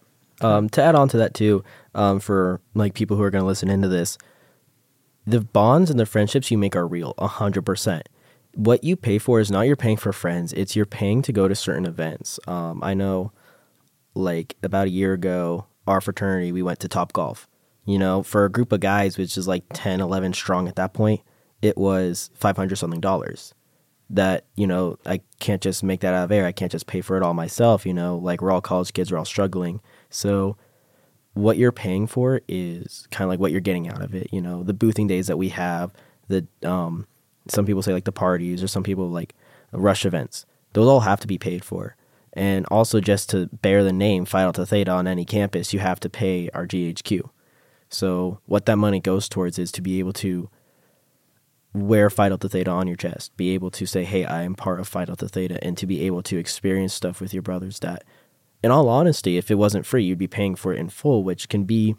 Um, 0.40 0.68
to 0.70 0.82
add 0.82 0.94
on 0.94 1.08
to 1.08 1.16
that 1.18 1.34
too, 1.34 1.64
um, 1.94 2.20
for 2.20 2.60
like 2.74 2.94
people 2.94 3.16
who 3.16 3.22
are 3.22 3.30
going 3.30 3.42
to 3.42 3.46
listen 3.46 3.68
into 3.68 3.88
this, 3.88 4.18
the 5.28 5.40
bonds 5.40 5.90
and 5.90 6.00
the 6.00 6.06
friendships 6.06 6.50
you 6.50 6.56
make 6.56 6.74
are 6.74 6.86
real, 6.86 7.12
100%. 7.18 8.02
What 8.54 8.82
you 8.82 8.96
pay 8.96 9.18
for 9.18 9.40
is 9.40 9.50
not 9.50 9.62
you're 9.62 9.76
paying 9.76 9.98
for 9.98 10.12
friends, 10.12 10.54
it's 10.54 10.74
you're 10.74 10.86
paying 10.86 11.20
to 11.22 11.32
go 11.32 11.46
to 11.48 11.54
certain 11.54 11.84
events. 11.84 12.40
Um, 12.46 12.80
I 12.82 12.94
know, 12.94 13.32
like, 14.14 14.56
about 14.62 14.86
a 14.86 14.90
year 14.90 15.12
ago, 15.12 15.66
our 15.86 16.00
fraternity, 16.00 16.50
we 16.50 16.62
went 16.62 16.80
to 16.80 16.88
Top 16.88 17.12
Golf. 17.12 17.46
You 17.84 17.98
know, 17.98 18.22
for 18.22 18.44
a 18.44 18.50
group 18.50 18.72
of 18.72 18.80
guys, 18.80 19.18
which 19.18 19.36
is 19.36 19.46
like 19.46 19.64
10, 19.74 20.00
11 20.00 20.32
strong 20.32 20.66
at 20.66 20.76
that 20.76 20.94
point, 20.94 21.20
it 21.60 21.76
was 21.76 22.30
500 22.34 22.76
something 22.76 23.00
dollars. 23.00 23.54
That, 24.10 24.46
you 24.56 24.66
know, 24.66 24.96
I 25.04 25.20
can't 25.40 25.60
just 25.60 25.82
make 25.82 26.00
that 26.00 26.14
out 26.14 26.24
of 26.24 26.32
air. 26.32 26.46
I 26.46 26.52
can't 26.52 26.72
just 26.72 26.86
pay 26.86 27.02
for 27.02 27.18
it 27.18 27.22
all 27.22 27.34
myself. 27.34 27.84
You 27.84 27.92
know, 27.92 28.16
like, 28.16 28.40
we're 28.40 28.50
all 28.50 28.62
college 28.62 28.94
kids, 28.94 29.12
we're 29.12 29.18
all 29.18 29.26
struggling. 29.26 29.80
So, 30.08 30.56
what 31.38 31.56
you're 31.56 31.72
paying 31.72 32.08
for 32.08 32.40
is 32.48 33.06
kind 33.12 33.26
of 33.26 33.30
like 33.30 33.38
what 33.38 33.52
you're 33.52 33.60
getting 33.60 33.88
out 33.88 34.02
of 34.02 34.12
it. 34.12 34.28
You 34.32 34.40
know, 34.40 34.64
the 34.64 34.74
boothing 34.74 35.06
days 35.06 35.28
that 35.28 35.38
we 35.38 35.50
have, 35.50 35.92
the 36.26 36.46
um, 36.64 37.06
some 37.46 37.64
people 37.64 37.80
say 37.80 37.92
like 37.92 38.04
the 38.04 38.12
parties, 38.12 38.62
or 38.62 38.66
some 38.66 38.82
people 38.82 39.08
like 39.08 39.34
rush 39.70 40.04
events. 40.04 40.46
Those 40.72 40.88
all 40.88 41.00
have 41.00 41.20
to 41.20 41.28
be 41.28 41.38
paid 41.38 41.64
for. 41.64 41.94
And 42.32 42.66
also, 42.66 43.00
just 43.00 43.30
to 43.30 43.46
bear 43.46 43.84
the 43.84 43.92
name 43.92 44.24
Phi 44.24 44.42
Delta 44.42 44.66
Theta 44.66 44.90
on 44.90 45.06
any 45.06 45.24
campus, 45.24 45.72
you 45.72 45.78
have 45.78 46.00
to 46.00 46.10
pay 46.10 46.50
our 46.54 46.66
GHQ. 46.66 47.30
So, 47.88 48.40
what 48.46 48.66
that 48.66 48.76
money 48.76 49.00
goes 49.00 49.28
towards 49.28 49.58
is 49.58 49.70
to 49.72 49.80
be 49.80 50.00
able 50.00 50.12
to 50.14 50.50
wear 51.72 52.10
Phi 52.10 52.28
Delta 52.28 52.48
Theta 52.48 52.70
on 52.70 52.88
your 52.88 52.96
chest, 52.96 53.36
be 53.36 53.50
able 53.50 53.70
to 53.70 53.86
say, 53.86 54.04
hey, 54.04 54.24
I 54.24 54.42
am 54.42 54.56
part 54.56 54.80
of 54.80 54.88
Phi 54.88 55.04
Delta 55.04 55.28
Theta, 55.28 55.62
and 55.62 55.78
to 55.78 55.86
be 55.86 56.02
able 56.02 56.22
to 56.24 56.36
experience 56.36 56.94
stuff 56.94 57.20
with 57.20 57.32
your 57.32 57.42
brothers 57.42 57.78
that 57.78 58.02
in 58.62 58.70
all 58.70 58.88
honesty, 58.88 59.36
if 59.36 59.50
it 59.50 59.56
wasn't 59.56 59.86
free, 59.86 60.04
you'd 60.04 60.18
be 60.18 60.26
paying 60.26 60.54
for 60.54 60.72
it 60.72 60.78
in 60.78 60.88
full, 60.88 61.22
which 61.22 61.48
can 61.48 61.64
be 61.64 61.94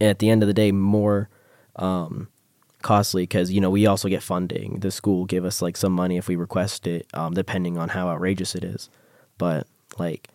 at 0.00 0.18
the 0.18 0.30
end 0.30 0.42
of 0.42 0.46
the 0.46 0.54
day 0.54 0.72
more 0.72 1.28
um, 1.76 2.28
costly 2.82 3.24
because 3.24 3.50
you 3.50 3.60
know 3.60 3.70
we 3.70 3.86
also 3.86 4.08
get 4.08 4.22
funding. 4.22 4.80
The 4.80 4.90
school 4.90 5.24
give 5.24 5.44
us 5.44 5.60
like 5.60 5.76
some 5.76 5.92
money 5.92 6.16
if 6.16 6.28
we 6.28 6.36
request 6.36 6.86
it, 6.86 7.06
um, 7.14 7.34
depending 7.34 7.76
on 7.76 7.90
how 7.90 8.08
outrageous 8.08 8.54
it 8.54 8.64
is. 8.64 8.88
But 9.38 9.66
like 9.98 10.28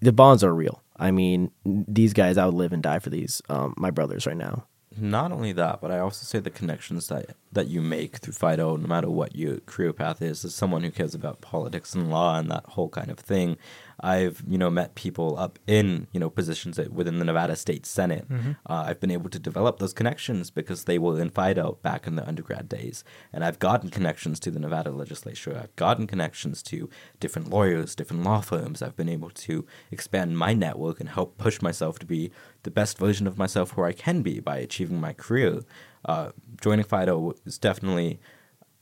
the 0.00 0.12
bonds 0.12 0.42
are 0.42 0.54
real. 0.54 0.82
I 0.96 1.12
mean, 1.12 1.52
these 1.64 2.12
guys, 2.12 2.36
I 2.36 2.46
would 2.46 2.54
live 2.54 2.72
and 2.72 2.82
die 2.82 2.98
for 2.98 3.10
these. 3.10 3.40
Um, 3.48 3.74
my 3.76 3.90
brothers 3.90 4.26
right 4.26 4.36
now 4.36 4.66
not 5.00 5.32
only 5.32 5.52
that, 5.52 5.80
but 5.80 5.90
I 5.90 5.98
also 5.98 6.24
say 6.24 6.40
the 6.40 6.50
connections 6.50 7.08
that 7.08 7.36
that 7.52 7.68
you 7.68 7.80
make 7.80 8.18
through 8.18 8.32
Fido, 8.32 8.76
no 8.76 8.86
matter 8.86 9.10
what 9.10 9.36
your 9.36 9.58
career 9.60 9.92
path 9.92 10.20
is, 10.20 10.44
as 10.44 10.54
someone 10.54 10.82
who 10.82 10.90
cares 10.90 11.14
about 11.14 11.40
politics 11.40 11.94
and 11.94 12.10
law 12.10 12.38
and 12.38 12.50
that 12.50 12.64
whole 12.66 12.88
kind 12.88 13.10
of 13.10 13.18
thing, 13.18 13.56
I've 14.00 14.42
you 14.46 14.58
know 14.58 14.70
met 14.70 14.94
people 14.94 15.38
up 15.38 15.58
in 15.66 16.06
you 16.12 16.20
know 16.20 16.30
positions 16.30 16.78
within 16.90 17.18
the 17.18 17.24
Nevada 17.24 17.56
State 17.56 17.86
Senate. 17.86 18.28
Mm-hmm. 18.28 18.52
Uh, 18.66 18.84
I've 18.86 19.00
been 19.00 19.10
able 19.10 19.30
to 19.30 19.38
develop 19.38 19.78
those 19.78 19.92
connections 19.92 20.50
because 20.50 20.84
they 20.84 20.98
were 20.98 21.20
in 21.20 21.30
Fido 21.30 21.78
back 21.82 22.06
in 22.06 22.16
the 22.16 22.26
undergrad 22.26 22.68
days, 22.68 23.04
and 23.32 23.44
I've 23.44 23.58
gotten 23.58 23.90
connections 23.90 24.38
to 24.40 24.50
the 24.50 24.60
Nevada 24.60 24.90
legislature. 24.90 25.58
I've 25.60 25.74
gotten 25.76 26.06
connections 26.06 26.62
to 26.64 26.88
different 27.18 27.50
lawyers, 27.50 27.94
different 27.94 28.22
law 28.22 28.40
firms. 28.40 28.82
I've 28.82 28.96
been 28.96 29.08
able 29.08 29.30
to 29.30 29.66
expand 29.90 30.38
my 30.38 30.54
network 30.54 31.00
and 31.00 31.08
help 31.08 31.38
push 31.38 31.60
myself 31.60 31.98
to 31.98 32.06
be 32.06 32.30
the 32.62 32.70
best 32.70 32.98
version 32.98 33.26
of 33.26 33.38
myself 33.38 33.76
where 33.76 33.86
I 33.86 33.92
can 33.92 34.22
be 34.22 34.40
by 34.40 34.58
achieving 34.58 35.00
my 35.00 35.12
career. 35.12 35.60
Uh, 36.04 36.30
joining 36.60 36.84
Fido 36.84 37.34
is 37.44 37.58
definitely 37.58 38.20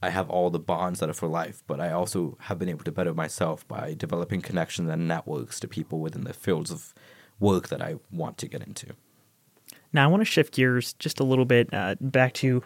I 0.02 0.10
have 0.10 0.28
all 0.28 0.50
the 0.50 0.58
bonds 0.58 1.00
that 1.00 1.08
are 1.08 1.14
for 1.14 1.28
life, 1.28 1.62
but 1.66 1.80
I 1.80 1.90
also 1.90 2.36
have 2.42 2.58
been 2.58 2.68
able 2.68 2.84
to 2.84 2.92
better 2.92 3.14
myself 3.14 3.66
by 3.66 3.94
developing 3.94 4.42
connections 4.42 4.90
and 4.90 5.08
networks 5.08 5.58
to 5.60 5.68
people 5.68 6.00
within 6.00 6.24
the 6.24 6.34
fields 6.34 6.70
of 6.70 6.92
work 7.40 7.68
that 7.68 7.80
I 7.80 7.96
want 8.12 8.38
to 8.38 8.48
get 8.48 8.62
into. 8.62 8.94
Now, 9.92 10.04
I 10.04 10.06
want 10.08 10.20
to 10.20 10.26
shift 10.26 10.54
gears 10.54 10.92
just 10.94 11.20
a 11.20 11.24
little 11.24 11.44
bit 11.44 11.72
uh, 11.72 11.96
back 12.00 12.34
to 12.34 12.62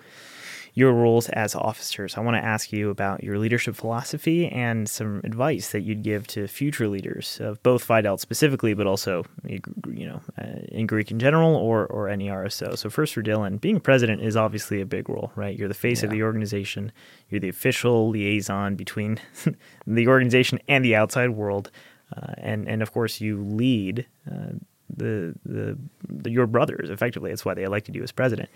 your 0.75 0.93
roles 0.93 1.29
as 1.31 1.55
officers. 1.55 2.17
I 2.17 2.21
want 2.21 2.37
to 2.37 2.45
ask 2.45 2.73
you 2.73 2.91
about 2.91 3.25
your 3.25 3.39
leadership 3.39 3.75
philosophy 3.75 4.49
and 4.49 4.89
some 4.89 5.21
advice 5.25 5.73
that 5.73 5.81
you'd 5.81 6.03
give 6.03 6.27
to 6.29 6.47
future 6.47 6.89
leaders 6.89 7.39
of 7.41 7.63
both 7.63 7.83
Phi 7.85 8.01
Delt 8.01 8.21
specifically, 8.21 8.75
but 8.75 8.87
also 8.87 9.25
you 9.47 10.07
know 10.07 10.21
uh, 10.39 10.61
in 10.69 10.87
Greek 10.87 11.11
in 11.11 11.19
general 11.19 11.55
or 11.57 11.87
or 11.87 12.09
any 12.09 12.29
RSO. 12.29 12.77
So 12.79 12.91
first 12.91 13.15
for 13.15 13.23
Dylan, 13.23 13.61
being 13.61 13.81
president 13.81 14.23
is 14.23 14.37
obviously 14.37 14.81
a 14.81 14.87
big 14.87 15.09
role, 15.09 15.33
right? 15.35 15.57
You're 15.57 15.69
the 15.69 15.75
face 15.75 16.03
yeah. 16.03 16.07
of 16.07 16.13
the 16.13 16.23
organization. 16.23 16.93
You're 17.29 17.41
the 17.41 17.49
official 17.49 18.09
liaison 18.11 18.77
between 18.77 19.19
the 19.87 20.09
organization 20.09 20.61
and 20.69 20.85
the 20.85 20.95
outside 20.95 21.31
world, 21.31 21.71
uh, 22.17 22.35
and 22.39 22.69
and 22.69 22.83
of 22.83 22.93
course 22.93 23.21
you 23.21 23.43
lead. 23.43 24.07
Uh, 24.31 24.53
the, 24.93 25.37
the, 25.45 25.79
the 26.09 26.31
your 26.33 26.49
brothers 26.49 26.91
effectively 26.91 27.31
that's 27.31 27.45
why 27.45 27.55
they 27.55 27.63
elected 27.63 27.95
you 27.95 28.03
as 28.03 28.11
president 28.11 28.49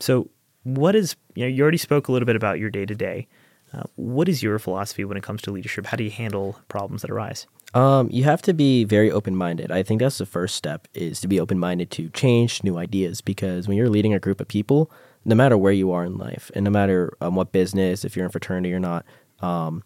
so 0.00 0.26
what 0.64 0.94
is 0.94 1.16
you 1.34 1.44
know 1.44 1.48
you 1.48 1.62
already 1.62 1.78
spoke 1.78 2.08
a 2.08 2.12
little 2.12 2.26
bit 2.26 2.36
about 2.36 2.58
your 2.58 2.70
day 2.70 2.86
to 2.86 2.94
day. 2.94 3.28
What 3.96 4.28
is 4.28 4.42
your 4.42 4.58
philosophy 4.58 5.02
when 5.04 5.16
it 5.16 5.22
comes 5.22 5.40
to 5.42 5.50
leadership? 5.50 5.86
How 5.86 5.96
do 5.96 6.04
you 6.04 6.10
handle 6.10 6.58
problems 6.68 7.00
that 7.02 7.10
arise? 7.10 7.46
Um, 7.74 8.10
you 8.10 8.24
have 8.24 8.42
to 8.42 8.52
be 8.52 8.84
very 8.84 9.10
open 9.10 9.34
minded. 9.34 9.70
I 9.70 9.82
think 9.82 10.00
that's 10.00 10.18
the 10.18 10.26
first 10.26 10.56
step 10.56 10.88
is 10.92 11.20
to 11.20 11.28
be 11.28 11.40
open 11.40 11.58
minded 11.58 11.90
to 11.92 12.10
change 12.10 12.62
new 12.62 12.76
ideas 12.76 13.22
because 13.22 13.66
when 13.66 13.78
you're 13.78 13.88
leading 13.88 14.12
a 14.12 14.20
group 14.20 14.42
of 14.42 14.48
people, 14.48 14.90
no 15.24 15.34
matter 15.34 15.56
where 15.56 15.72
you 15.72 15.90
are 15.90 16.04
in 16.04 16.18
life 16.18 16.50
and 16.54 16.64
no 16.64 16.70
matter 16.70 17.16
um, 17.22 17.34
what 17.34 17.50
business, 17.50 18.04
if 18.04 18.14
you're 18.14 18.26
in 18.26 18.30
fraternity 18.30 18.74
or 18.74 18.80
not, 18.80 19.06
um, 19.40 19.82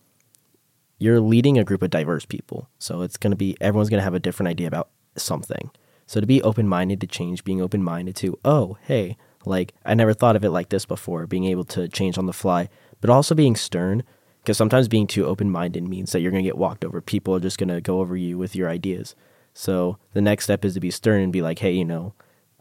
you're 0.99 1.21
leading 1.21 1.59
a 1.59 1.65
group 1.65 1.83
of 1.83 1.91
diverse 1.91 2.25
people. 2.25 2.69
So 2.79 3.03
it's 3.03 3.17
going 3.17 3.31
to 3.31 3.37
be 3.37 3.57
everyone's 3.61 3.91
going 3.91 4.01
to 4.01 4.05
have 4.05 4.15
a 4.15 4.21
different 4.21 4.49
idea 4.49 4.67
about 4.67 4.89
something. 5.17 5.71
So 6.07 6.21
to 6.21 6.27
be 6.27 6.43
open 6.43 6.67
minded 6.67 7.01
to 7.03 7.07
change, 7.07 7.45
being 7.45 7.61
open 7.61 7.85
minded 7.85 8.17
to, 8.17 8.39
oh, 8.45 8.79
hey, 8.83 9.17
like 9.47 9.73
I 9.85 9.95
never 9.95 10.13
thought 10.13 10.37
of 10.37 10.45
it 10.45 10.51
like 10.51 10.69
this 10.69 10.85
before, 10.85 11.27
being 11.27 11.45
able 11.45 11.65
to 11.65 11.89
change 11.89 12.19
on 12.19 12.27
the 12.27 12.33
fly, 12.33 12.69
but 13.01 13.09
also 13.09 13.35
being 13.35 13.57
stern. 13.57 14.03
Because 14.43 14.59
sometimes 14.59 14.87
being 14.87 15.09
too 15.09 15.27
open 15.27 15.51
minded 15.51 15.89
means 15.89 16.13
that 16.13 16.21
you're 16.21 16.31
going 16.31 16.45
to 16.45 16.49
get 16.49 16.57
walked 16.57 16.85
over. 16.85 17.01
People 17.01 17.35
are 17.35 17.41
just 17.41 17.59
going 17.59 17.69
to 17.69 17.81
go 17.81 17.99
over 17.99 18.17
you 18.17 18.39
with 18.39 18.55
your 18.55 18.69
ideas. 18.69 19.17
So 19.55 19.99
the 20.13 20.21
next 20.21 20.45
step 20.45 20.65
is 20.65 20.75
to 20.75 20.81
be 20.81 20.91
stern 20.93 21.21
and 21.21 21.33
be 21.33 21.43
like, 21.43 21.59
hey, 21.59 21.73
you 21.73 21.85
know, 21.85 22.15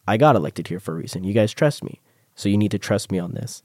I 0.07 0.17
got 0.17 0.35
elected 0.35 0.67
here 0.67 0.79
for 0.79 0.93
a 0.93 0.95
reason. 0.95 1.23
You 1.23 1.33
guys 1.33 1.53
trust 1.53 1.83
me. 1.83 2.01
So 2.33 2.49
you 2.49 2.57
need 2.57 2.71
to 2.71 2.79
trust 2.79 3.11
me 3.11 3.19
on 3.19 3.33
this. 3.33 3.61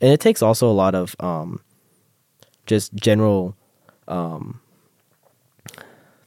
And 0.00 0.12
it 0.12 0.20
takes 0.20 0.42
also 0.42 0.68
a 0.68 0.72
lot 0.72 0.94
of 0.94 1.16
um, 1.18 1.60
just 2.66 2.94
general, 2.94 3.56
um, 4.06 4.60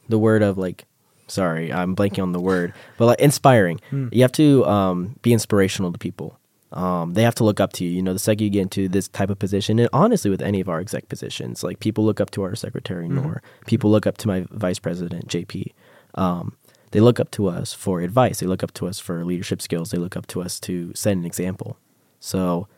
the 0.08 0.18
word 0.18 0.42
of 0.42 0.58
like, 0.58 0.84
sorry, 1.30 1.72
I'm 1.72 1.94
blanking 1.96 2.22
on 2.22 2.32
the 2.32 2.40
word, 2.40 2.72
but 2.98 3.06
like 3.06 3.20
inspiring. 3.20 3.80
You 4.12 4.22
have 4.22 4.32
to 4.32 4.64
um, 4.66 5.16
be 5.22 5.32
inspirational 5.32 5.92
to 5.92 5.98
people. 5.98 6.38
Um, 6.72 7.14
they 7.14 7.22
have 7.22 7.34
to 7.36 7.44
look 7.44 7.58
up 7.58 7.72
to 7.74 7.84
you. 7.84 7.90
You 7.90 8.02
know, 8.02 8.12
the 8.12 8.18
second 8.18 8.44
you 8.44 8.50
get 8.50 8.62
into 8.62 8.88
this 8.88 9.08
type 9.08 9.30
of 9.30 9.38
position, 9.38 9.78
and 9.78 9.88
honestly, 9.92 10.30
with 10.30 10.42
any 10.42 10.60
of 10.60 10.68
our 10.68 10.80
exec 10.80 11.08
positions, 11.08 11.64
like 11.64 11.80
people 11.80 12.04
look 12.04 12.20
up 12.20 12.30
to 12.32 12.42
our 12.42 12.54
secretary, 12.54 13.08
Noor. 13.08 13.42
People 13.66 13.90
look 13.90 14.06
up 14.06 14.18
to 14.18 14.28
my 14.28 14.46
vice 14.50 14.78
president, 14.78 15.28
JP. 15.28 15.72
Um, 16.14 16.56
they 16.92 17.00
look 17.00 17.20
up 17.20 17.30
to 17.32 17.48
us 17.48 17.72
for 17.72 18.00
advice. 18.00 18.40
They 18.40 18.46
look 18.46 18.62
up 18.62 18.72
to 18.74 18.86
us 18.86 18.98
for 18.98 19.24
leadership 19.24 19.62
skills. 19.62 19.90
They 19.90 19.98
look 19.98 20.16
up 20.16 20.26
to 20.28 20.42
us 20.42 20.58
to 20.60 20.92
set 20.94 21.12
an 21.12 21.24
example. 21.24 21.76
So, 22.20 22.68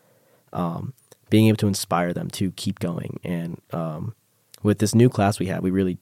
um, 0.53 0.93
being 1.29 1.47
able 1.47 1.57
to 1.57 1.67
inspire 1.67 2.13
them 2.13 2.29
to 2.29 2.51
keep 2.51 2.79
going. 2.79 3.19
And 3.23 3.59
um, 3.71 4.15
with 4.61 4.79
this 4.79 4.93
new 4.93 5.09
class 5.09 5.39
we 5.39 5.47
have, 5.47 5.63
we 5.63 5.71
really 5.71 5.97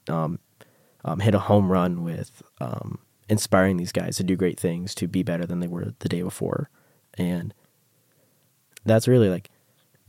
um, 1.04 1.20
hit 1.20 1.34
a 1.34 1.38
home 1.38 1.70
run 1.70 2.02
with 2.02 2.42
um, 2.60 2.98
inspiring 3.28 3.76
these 3.76 3.92
guys 3.92 4.16
to 4.16 4.24
do 4.24 4.36
great 4.36 4.58
things, 4.58 4.94
to 4.96 5.08
be 5.08 5.22
better 5.22 5.46
than 5.46 5.60
they 5.60 5.66
were 5.66 5.92
the 5.98 6.08
day 6.08 6.22
before. 6.22 6.68
And 7.18 7.54
that's 8.84 9.08
really 9.08 9.28
like, 9.28 9.50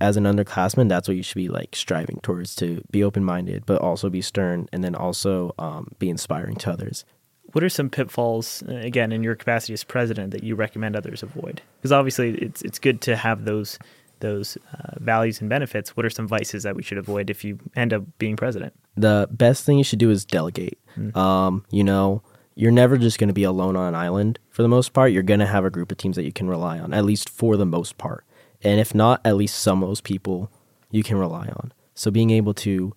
as 0.01 0.17
an 0.17 0.25
underclassman, 0.25 0.89
that's 0.89 1.07
what 1.07 1.17
you 1.17 1.23
should 1.23 1.35
be 1.35 1.47
like 1.47 1.75
striving 1.75 2.19
towards 2.21 2.55
to 2.55 2.83
be 2.91 3.03
open 3.03 3.23
minded, 3.23 3.65
but 3.65 3.81
also 3.81 4.09
be 4.09 4.21
stern 4.21 4.67
and 4.73 4.83
then 4.83 4.95
also 4.95 5.53
um, 5.57 5.91
be 5.99 6.09
inspiring 6.09 6.55
to 6.57 6.71
others. 6.71 7.05
What 7.53 7.63
are 7.63 7.69
some 7.69 7.89
pitfalls, 7.89 8.63
uh, 8.67 8.73
again, 8.75 9.11
in 9.11 9.23
your 9.23 9.35
capacity 9.35 9.73
as 9.73 9.83
president, 9.83 10.31
that 10.31 10.43
you 10.43 10.55
recommend 10.55 10.95
others 10.95 11.21
avoid? 11.21 11.61
Because 11.77 11.91
obviously, 11.91 12.35
it's 12.35 12.63
it's 12.63 12.79
good 12.79 12.99
to 13.01 13.15
have 13.15 13.45
those 13.45 13.77
those 14.21 14.57
uh, 14.73 14.97
values 14.99 15.39
and 15.39 15.49
benefits. 15.49 15.95
What 15.95 16.05
are 16.05 16.09
some 16.09 16.27
vices 16.27 16.63
that 16.63 16.75
we 16.75 16.81
should 16.81 16.97
avoid 16.97 17.29
if 17.29 17.43
you 17.43 17.59
end 17.75 17.93
up 17.93 18.03
being 18.17 18.35
president? 18.35 18.73
The 18.95 19.27
best 19.31 19.65
thing 19.65 19.77
you 19.77 19.83
should 19.83 19.99
do 19.99 20.11
is 20.11 20.25
delegate. 20.25 20.77
Um, 21.17 21.65
you 21.71 21.83
know, 21.83 22.21
you're 22.55 22.71
never 22.71 22.97
just 22.97 23.17
going 23.17 23.29
to 23.29 23.33
be 23.33 23.43
alone 23.43 23.75
on 23.75 23.87
an 23.87 23.95
island 23.95 24.39
for 24.49 24.61
the 24.61 24.67
most 24.67 24.93
part. 24.93 25.11
You're 25.11 25.23
going 25.23 25.39
to 25.39 25.45
have 25.45 25.65
a 25.65 25.69
group 25.69 25.91
of 25.91 25.97
teams 25.97 26.15
that 26.15 26.23
you 26.23 26.31
can 26.31 26.47
rely 26.47 26.79
on, 26.79 26.93
at 26.93 27.05
least 27.05 27.29
for 27.29 27.57
the 27.57 27.65
most 27.65 27.97
part. 27.97 28.25
And 28.61 28.79
if 28.79 28.93
not, 28.93 29.21
at 29.25 29.35
least 29.35 29.59
some 29.59 29.81
of 29.81 29.89
those 29.89 30.01
people 30.01 30.51
you 30.91 31.03
can 31.03 31.17
rely 31.17 31.47
on. 31.47 31.73
So 31.95 32.11
being 32.11 32.29
able 32.29 32.53
to 32.55 32.93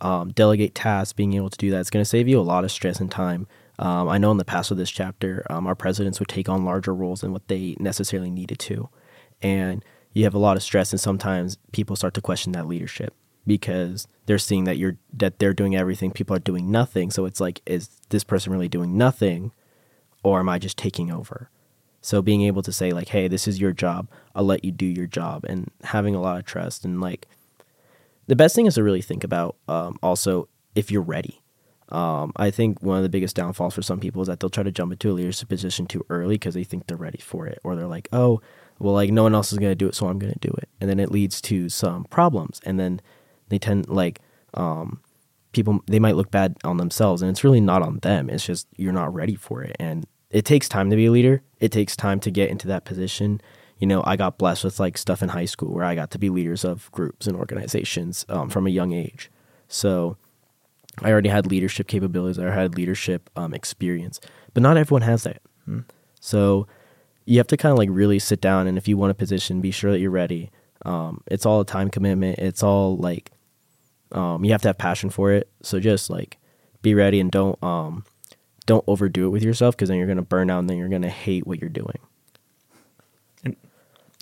um, 0.00 0.30
delegate 0.32 0.74
tasks, 0.74 1.12
being 1.12 1.34
able 1.34 1.50
to 1.50 1.58
do 1.58 1.70
that, 1.70 1.80
is 1.80 1.90
going 1.90 2.02
to 2.02 2.08
save 2.08 2.28
you 2.28 2.38
a 2.38 2.42
lot 2.42 2.64
of 2.64 2.70
stress 2.70 3.00
and 3.00 3.10
time. 3.10 3.46
Um, 3.78 4.08
I 4.08 4.18
know 4.18 4.30
in 4.30 4.36
the 4.36 4.44
past 4.44 4.70
of 4.70 4.76
this 4.76 4.90
chapter, 4.90 5.46
um, 5.48 5.66
our 5.66 5.74
presidents 5.74 6.20
would 6.20 6.28
take 6.28 6.48
on 6.48 6.64
larger 6.64 6.94
roles 6.94 7.22
than 7.22 7.32
what 7.32 7.48
they 7.48 7.76
necessarily 7.78 8.30
needed 8.30 8.58
to. 8.60 8.90
And 9.40 9.82
you 10.12 10.24
have 10.24 10.34
a 10.34 10.38
lot 10.38 10.56
of 10.56 10.62
stress, 10.62 10.92
and 10.92 11.00
sometimes 11.00 11.56
people 11.72 11.96
start 11.96 12.12
to 12.14 12.20
question 12.20 12.52
that 12.52 12.66
leadership 12.66 13.14
because 13.46 14.06
they're 14.26 14.38
seeing 14.38 14.64
that 14.64 14.76
you're 14.76 14.96
that 15.12 15.38
they're 15.38 15.54
doing 15.54 15.76
everything, 15.76 16.10
people 16.10 16.36
are 16.36 16.40
doing 16.40 16.70
nothing. 16.70 17.10
So 17.10 17.24
it's 17.24 17.40
like, 17.40 17.62
is 17.66 17.88
this 18.10 18.24
person 18.24 18.52
really 18.52 18.68
doing 18.68 18.96
nothing, 18.96 19.52
or 20.22 20.40
am 20.40 20.48
I 20.48 20.58
just 20.58 20.76
taking 20.76 21.10
over? 21.10 21.50
So 22.02 22.22
being 22.22 22.42
able 22.42 22.62
to 22.62 22.72
say 22.72 22.92
like, 22.92 23.08
hey, 23.08 23.28
this 23.28 23.46
is 23.46 23.60
your 23.60 23.72
job, 23.72 24.08
I'll 24.34 24.44
let 24.44 24.64
you 24.64 24.72
do 24.72 24.86
your 24.86 25.06
job, 25.06 25.44
and 25.44 25.70
having 25.84 26.14
a 26.14 26.20
lot 26.20 26.38
of 26.38 26.44
trust 26.44 26.84
and 26.84 27.00
like, 27.00 27.26
the 28.26 28.36
best 28.36 28.54
thing 28.54 28.66
is 28.66 28.74
to 28.74 28.82
really 28.82 29.02
think 29.02 29.24
about 29.24 29.56
um, 29.68 29.98
also 30.02 30.48
if 30.74 30.90
you're 30.90 31.02
ready. 31.02 31.42
Um, 31.88 32.32
I 32.36 32.52
think 32.52 32.80
one 32.82 32.96
of 32.98 33.02
the 33.02 33.08
biggest 33.08 33.34
downfalls 33.34 33.74
for 33.74 33.82
some 33.82 33.98
people 33.98 34.22
is 34.22 34.28
that 34.28 34.38
they'll 34.38 34.48
try 34.48 34.62
to 34.62 34.70
jump 34.70 34.92
into 34.92 35.10
a 35.10 35.12
leadership 35.12 35.48
position 35.48 35.86
too 35.86 36.06
early 36.08 36.36
because 36.36 36.54
they 36.54 36.62
think 36.62 36.86
they're 36.86 36.96
ready 36.96 37.18
for 37.18 37.46
it, 37.46 37.58
or 37.64 37.74
they're 37.74 37.88
like, 37.88 38.08
oh, 38.12 38.40
well, 38.78 38.94
like 38.94 39.10
no 39.10 39.24
one 39.24 39.34
else 39.34 39.52
is 39.52 39.58
going 39.58 39.72
to 39.72 39.74
do 39.74 39.88
it, 39.88 39.96
so 39.96 40.06
I'm 40.06 40.18
going 40.20 40.32
to 40.32 40.38
do 40.38 40.54
it, 40.56 40.68
and 40.80 40.88
then 40.88 41.00
it 41.00 41.10
leads 41.10 41.40
to 41.42 41.68
some 41.68 42.04
problems, 42.04 42.60
and 42.64 42.78
then 42.78 43.00
they 43.50 43.58
tend 43.58 43.88
like 43.88 44.20
um, 44.54 45.00
people 45.52 45.80
they 45.86 45.98
might 45.98 46.16
look 46.16 46.30
bad 46.30 46.56
on 46.64 46.78
themselves, 46.78 47.22
and 47.22 47.30
it's 47.30 47.44
really 47.44 47.60
not 47.60 47.82
on 47.82 47.98
them. 47.98 48.30
It's 48.30 48.44
just 48.44 48.66
you're 48.76 48.92
not 48.92 49.12
ready 49.12 49.34
for 49.34 49.62
it, 49.62 49.76
and 49.78 50.06
it 50.30 50.44
takes 50.44 50.68
time 50.68 50.90
to 50.90 50.96
be 50.96 51.06
a 51.06 51.10
leader. 51.10 51.42
It 51.60 51.72
takes 51.72 51.94
time 51.96 52.20
to 52.20 52.30
get 52.30 52.50
into 52.50 52.66
that 52.68 52.84
position. 52.84 53.40
You 53.78 53.86
know, 53.86 54.02
I 54.06 54.16
got 54.16 54.38
blessed 54.38 54.64
with 54.64 54.80
like 54.80 54.98
stuff 54.98 55.22
in 55.22 55.30
high 55.30 55.46
school 55.46 55.72
where 55.72 55.84
I 55.84 55.94
got 55.94 56.10
to 56.12 56.18
be 56.18 56.30
leaders 56.30 56.64
of 56.64 56.90
groups 56.92 57.26
and 57.26 57.36
organizations 57.36 58.26
um, 58.28 58.48
from 58.48 58.66
a 58.66 58.70
young 58.70 58.92
age. 58.92 59.30
So 59.68 60.16
I 61.02 61.10
already 61.10 61.30
had 61.30 61.46
leadership 61.46 61.86
capabilities. 61.86 62.38
I 62.38 62.50
had 62.52 62.74
leadership 62.76 63.30
um, 63.36 63.54
experience, 63.54 64.20
but 64.52 64.62
not 64.62 64.76
everyone 64.76 65.02
has 65.02 65.24
that. 65.24 65.42
So 66.20 66.66
you 67.24 67.38
have 67.38 67.46
to 67.48 67.56
kind 67.56 67.72
of 67.72 67.78
like 67.78 67.88
really 67.90 68.18
sit 68.18 68.40
down, 68.40 68.66
and 68.66 68.76
if 68.76 68.86
you 68.86 68.96
want 68.96 69.12
a 69.12 69.14
position, 69.14 69.60
be 69.60 69.70
sure 69.70 69.90
that 69.92 70.00
you're 70.00 70.10
ready. 70.10 70.50
Um, 70.84 71.22
it's 71.26 71.46
all 71.46 71.60
a 71.60 71.64
time 71.64 71.90
commitment. 71.90 72.38
It's 72.38 72.62
all 72.62 72.96
like 72.96 73.30
um, 74.12 74.44
you 74.44 74.52
have 74.52 74.62
to 74.62 74.68
have 74.68 74.78
passion 74.78 75.10
for 75.10 75.32
it. 75.32 75.48
So 75.62 75.80
just 75.80 76.10
like 76.10 76.38
be 76.82 76.94
ready 76.94 77.20
and 77.20 77.30
don't 77.30 77.62
um, 77.62 78.04
don't 78.66 78.84
overdo 78.86 79.26
it 79.26 79.30
with 79.30 79.42
yourself 79.42 79.76
because 79.76 79.88
then 79.88 79.98
you're 79.98 80.06
gonna 80.06 80.22
burn 80.22 80.50
out 80.50 80.60
and 80.60 80.70
then 80.70 80.76
you're 80.76 80.88
gonna 80.88 81.08
hate 81.08 81.46
what 81.46 81.60
you're 81.60 81.70
doing. 81.70 81.98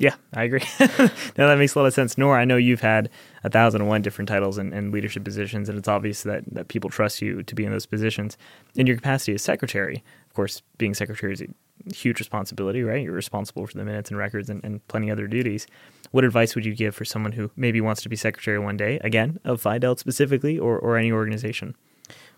Yeah, 0.01 0.15
I 0.33 0.45
agree. 0.45 0.63
no, 0.81 1.49
that 1.49 1.59
makes 1.59 1.75
a 1.75 1.79
lot 1.79 1.87
of 1.87 1.93
sense. 1.93 2.17
Noor 2.17 2.39
I 2.39 2.45
know 2.45 2.57
you've 2.57 2.83
had 2.83 3.11
a 3.43 3.51
thousand 3.51 3.81
and 3.81 3.91
one 3.91 4.01
different 4.01 4.29
titles 4.29 4.57
and, 4.57 4.73
and 4.73 4.93
leadership 4.93 5.25
positions, 5.25 5.69
and 5.69 5.77
it's 5.77 5.89
obvious 5.89 6.23
that, 6.23 6.45
that 6.53 6.69
people 6.69 6.89
trust 6.89 7.21
you 7.21 7.43
to 7.43 7.55
be 7.55 7.65
in 7.65 7.73
those 7.73 7.87
positions. 7.87 8.39
In 8.77 8.87
your 8.87 8.95
capacity 8.95 9.35
as 9.35 9.43
secretary, 9.43 10.05
course, 10.39 10.63
being 10.79 10.95
secretary 10.95 11.33
is 11.33 11.43
a 11.43 11.49
huge 11.93 12.21
responsibility, 12.21 12.85
right? 12.85 13.03
You're 13.03 13.13
responsible 13.13 13.67
for 13.67 13.77
the 13.77 13.85
minutes 13.85 14.09
and 14.09 14.17
records 14.17 14.49
and, 14.49 14.63
and 14.63 14.87
plenty 14.87 15.11
other 15.11 15.27
duties. 15.27 15.67
What 16.13 16.23
advice 16.25 16.55
would 16.55 16.65
you 16.65 16.77
give 16.77 16.95
for 16.95 17.05
someone 17.05 17.33
who 17.33 17.51
maybe 17.57 17.81
wants 17.81 18.03
to 18.03 18.09
be 18.09 18.15
secretary 18.15 18.59
one 18.59 18.77
day, 18.77 19.01
again, 19.03 19.41
of 19.45 19.61
Phi 19.61 19.79
Delt 19.79 19.99
specifically, 19.99 20.57
or, 20.57 20.79
or 20.79 20.97
any 20.97 21.11
organization? 21.11 21.75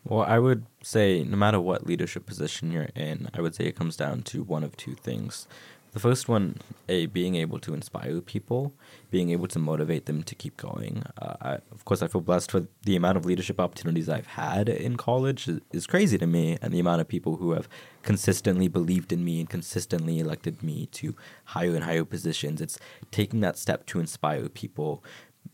Well, 0.02 0.22
I 0.22 0.38
would 0.38 0.64
say 0.82 1.22
no 1.24 1.36
matter 1.36 1.60
what 1.60 1.86
leadership 1.86 2.24
position 2.24 2.72
you're 2.72 2.88
in, 2.94 3.28
I 3.34 3.42
would 3.42 3.54
say 3.54 3.66
it 3.66 3.76
comes 3.76 3.96
down 3.96 4.22
to 4.22 4.42
one 4.42 4.64
of 4.64 4.78
two 4.78 4.94
things. 4.94 5.46
The 5.92 5.98
first 5.98 6.28
one, 6.28 6.58
a 6.88 7.06
being 7.06 7.34
able 7.34 7.58
to 7.60 7.74
inspire 7.74 8.20
people, 8.20 8.72
being 9.10 9.30
able 9.30 9.48
to 9.48 9.58
motivate 9.58 10.06
them 10.06 10.22
to 10.22 10.34
keep 10.36 10.56
going. 10.56 11.02
Uh, 11.20 11.34
I, 11.40 11.52
of 11.72 11.84
course, 11.84 12.00
I 12.00 12.06
feel 12.06 12.20
blessed 12.20 12.52
for 12.52 12.68
the 12.84 12.94
amount 12.94 13.16
of 13.16 13.26
leadership 13.26 13.58
opportunities 13.58 14.08
I've 14.08 14.28
had 14.28 14.68
in 14.68 14.96
college 14.96 15.48
is, 15.48 15.60
is 15.72 15.86
crazy 15.88 16.16
to 16.18 16.26
me, 16.26 16.58
and 16.62 16.72
the 16.72 16.78
amount 16.78 17.00
of 17.00 17.08
people 17.08 17.36
who 17.36 17.52
have 17.52 17.68
consistently 18.02 18.68
believed 18.68 19.12
in 19.12 19.24
me 19.24 19.40
and 19.40 19.50
consistently 19.50 20.20
elected 20.20 20.62
me 20.62 20.86
to 20.92 21.16
higher 21.46 21.74
and 21.74 21.84
higher 21.84 22.04
positions. 22.04 22.60
It's 22.60 22.78
taking 23.10 23.40
that 23.40 23.58
step 23.58 23.84
to 23.86 23.98
inspire 23.98 24.48
people, 24.48 25.02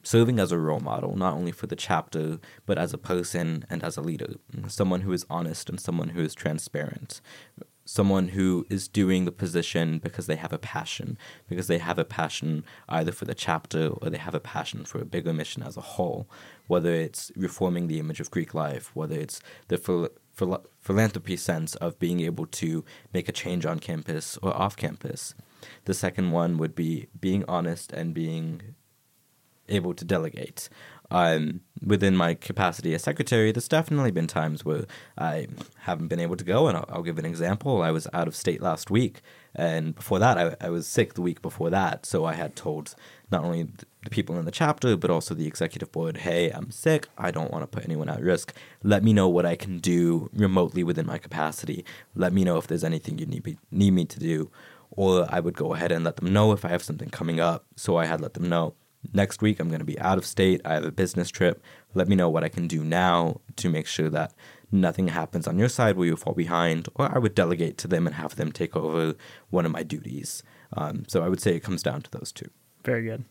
serving 0.02 0.38
as 0.38 0.52
a 0.52 0.58
role 0.58 0.80
model, 0.80 1.16
not 1.16 1.32
only 1.32 1.52
for 1.52 1.66
the 1.66 1.76
chapter, 1.76 2.38
but 2.66 2.76
as 2.76 2.92
a 2.92 2.98
person 2.98 3.64
and 3.70 3.82
as 3.82 3.96
a 3.96 4.02
leader. 4.02 4.34
Someone 4.68 5.00
who 5.00 5.12
is 5.12 5.24
honest 5.30 5.70
and 5.70 5.80
someone 5.80 6.10
who 6.10 6.20
is 6.20 6.34
transparent. 6.34 7.22
Someone 7.88 8.28
who 8.28 8.66
is 8.68 8.88
doing 8.88 9.24
the 9.24 9.32
position 9.32 9.98
because 10.00 10.26
they 10.26 10.34
have 10.36 10.52
a 10.52 10.58
passion, 10.58 11.16
because 11.48 11.68
they 11.68 11.78
have 11.78 11.98
a 11.98 12.04
passion 12.04 12.64
either 12.88 13.12
for 13.12 13.24
the 13.24 13.34
chapter 13.34 13.88
or 13.88 14.10
they 14.10 14.18
have 14.18 14.34
a 14.34 14.40
passion 14.40 14.84
for 14.84 14.98
a 15.00 15.04
bigger 15.04 15.32
mission 15.32 15.62
as 15.62 15.76
a 15.76 15.80
whole. 15.80 16.28
Whether 16.66 16.92
it's 16.92 17.30
reforming 17.36 17.86
the 17.86 18.00
image 18.00 18.18
of 18.18 18.32
Greek 18.32 18.54
life, 18.54 18.90
whether 18.94 19.14
it's 19.14 19.40
the 19.68 19.78
phil- 19.78 20.10
phil- 20.34 20.66
philanthropy 20.80 21.36
sense 21.36 21.76
of 21.76 21.98
being 22.00 22.20
able 22.20 22.46
to 22.46 22.84
make 23.14 23.28
a 23.28 23.32
change 23.32 23.64
on 23.64 23.78
campus 23.78 24.36
or 24.42 24.52
off 24.52 24.76
campus. 24.76 25.34
The 25.84 25.94
second 25.94 26.32
one 26.32 26.58
would 26.58 26.74
be 26.74 27.06
being 27.18 27.44
honest 27.46 27.92
and 27.92 28.12
being 28.12 28.74
able 29.68 29.94
to 29.94 30.04
delegate. 30.04 30.68
Um, 31.10 31.60
within 31.84 32.16
my 32.16 32.34
capacity 32.34 32.94
as 32.94 33.02
secretary, 33.02 33.52
there's 33.52 33.68
definitely 33.68 34.10
been 34.10 34.26
times 34.26 34.64
where 34.64 34.86
I 35.16 35.46
haven't 35.78 36.08
been 36.08 36.20
able 36.20 36.36
to 36.36 36.44
go, 36.44 36.66
and 36.66 36.76
I'll, 36.76 36.86
I'll 36.88 37.02
give 37.02 37.18
an 37.18 37.24
example. 37.24 37.82
I 37.82 37.90
was 37.90 38.08
out 38.12 38.26
of 38.26 38.34
state 38.34 38.60
last 38.60 38.90
week, 38.90 39.22
and 39.54 39.94
before 39.94 40.18
that, 40.18 40.36
I, 40.36 40.56
I 40.60 40.70
was 40.70 40.86
sick 40.86 41.14
the 41.14 41.22
week 41.22 41.42
before 41.42 41.70
that. 41.70 42.06
So 42.06 42.24
I 42.24 42.34
had 42.34 42.56
told 42.56 42.94
not 43.30 43.44
only 43.44 43.68
the 44.02 44.10
people 44.10 44.38
in 44.38 44.44
the 44.44 44.50
chapter, 44.50 44.96
but 44.96 45.10
also 45.10 45.34
the 45.34 45.46
executive 45.46 45.92
board, 45.92 46.18
hey, 46.18 46.50
I'm 46.50 46.70
sick. 46.70 47.08
I 47.18 47.30
don't 47.30 47.50
want 47.50 47.62
to 47.62 47.66
put 47.68 47.84
anyone 47.84 48.08
at 48.08 48.20
risk. 48.20 48.52
Let 48.82 49.04
me 49.04 49.12
know 49.12 49.28
what 49.28 49.46
I 49.46 49.56
can 49.56 49.78
do 49.78 50.30
remotely 50.32 50.82
within 50.82 51.06
my 51.06 51.18
capacity. 51.18 51.84
Let 52.14 52.32
me 52.32 52.44
know 52.44 52.56
if 52.58 52.66
there's 52.66 52.84
anything 52.84 53.18
you 53.18 53.26
need 53.26 53.58
need 53.70 53.92
me 53.92 54.04
to 54.04 54.18
do. 54.18 54.50
Or 54.90 55.26
I 55.28 55.40
would 55.40 55.56
go 55.56 55.74
ahead 55.74 55.92
and 55.92 56.04
let 56.04 56.16
them 56.16 56.32
know 56.32 56.52
if 56.52 56.64
I 56.64 56.68
have 56.68 56.82
something 56.82 57.10
coming 57.10 57.40
up. 57.40 57.64
So 57.76 57.96
I 57.96 58.06
had 58.06 58.20
let 58.20 58.34
them 58.34 58.48
know 58.48 58.74
next 59.12 59.42
week 59.42 59.60
I'm 59.60 59.68
going 59.68 59.80
to 59.80 59.84
be 59.84 59.98
out 60.00 60.18
of 60.18 60.26
state. 60.26 60.60
I 60.64 60.74
have 60.74 60.84
a 60.84 60.92
business 60.92 61.30
trip. 61.30 61.62
Let 61.94 62.08
me 62.08 62.16
know 62.16 62.28
what 62.28 62.44
I 62.44 62.48
can 62.48 62.68
do 62.68 62.84
now 62.84 63.40
to 63.56 63.68
make 63.68 63.86
sure 63.86 64.08
that 64.10 64.32
nothing 64.70 65.08
happens 65.08 65.46
on 65.46 65.58
your 65.58 65.68
side 65.68 65.96
where 65.96 66.06
you 66.06 66.16
fall 66.16 66.34
behind, 66.34 66.88
or 66.94 67.14
I 67.14 67.18
would 67.18 67.34
delegate 67.34 67.78
to 67.78 67.88
them 67.88 68.06
and 68.06 68.16
have 68.16 68.36
them 68.36 68.52
take 68.52 68.76
over 68.76 69.14
one 69.50 69.66
of 69.66 69.72
my 69.72 69.82
duties. 69.82 70.42
Um, 70.76 71.04
so 71.08 71.22
I 71.22 71.28
would 71.28 71.40
say 71.40 71.54
it 71.54 71.62
comes 71.62 71.82
down 71.82 72.02
to 72.02 72.10
those 72.10 72.32
two. 72.32 72.50
Very 72.84 73.04
good. 73.04 73.24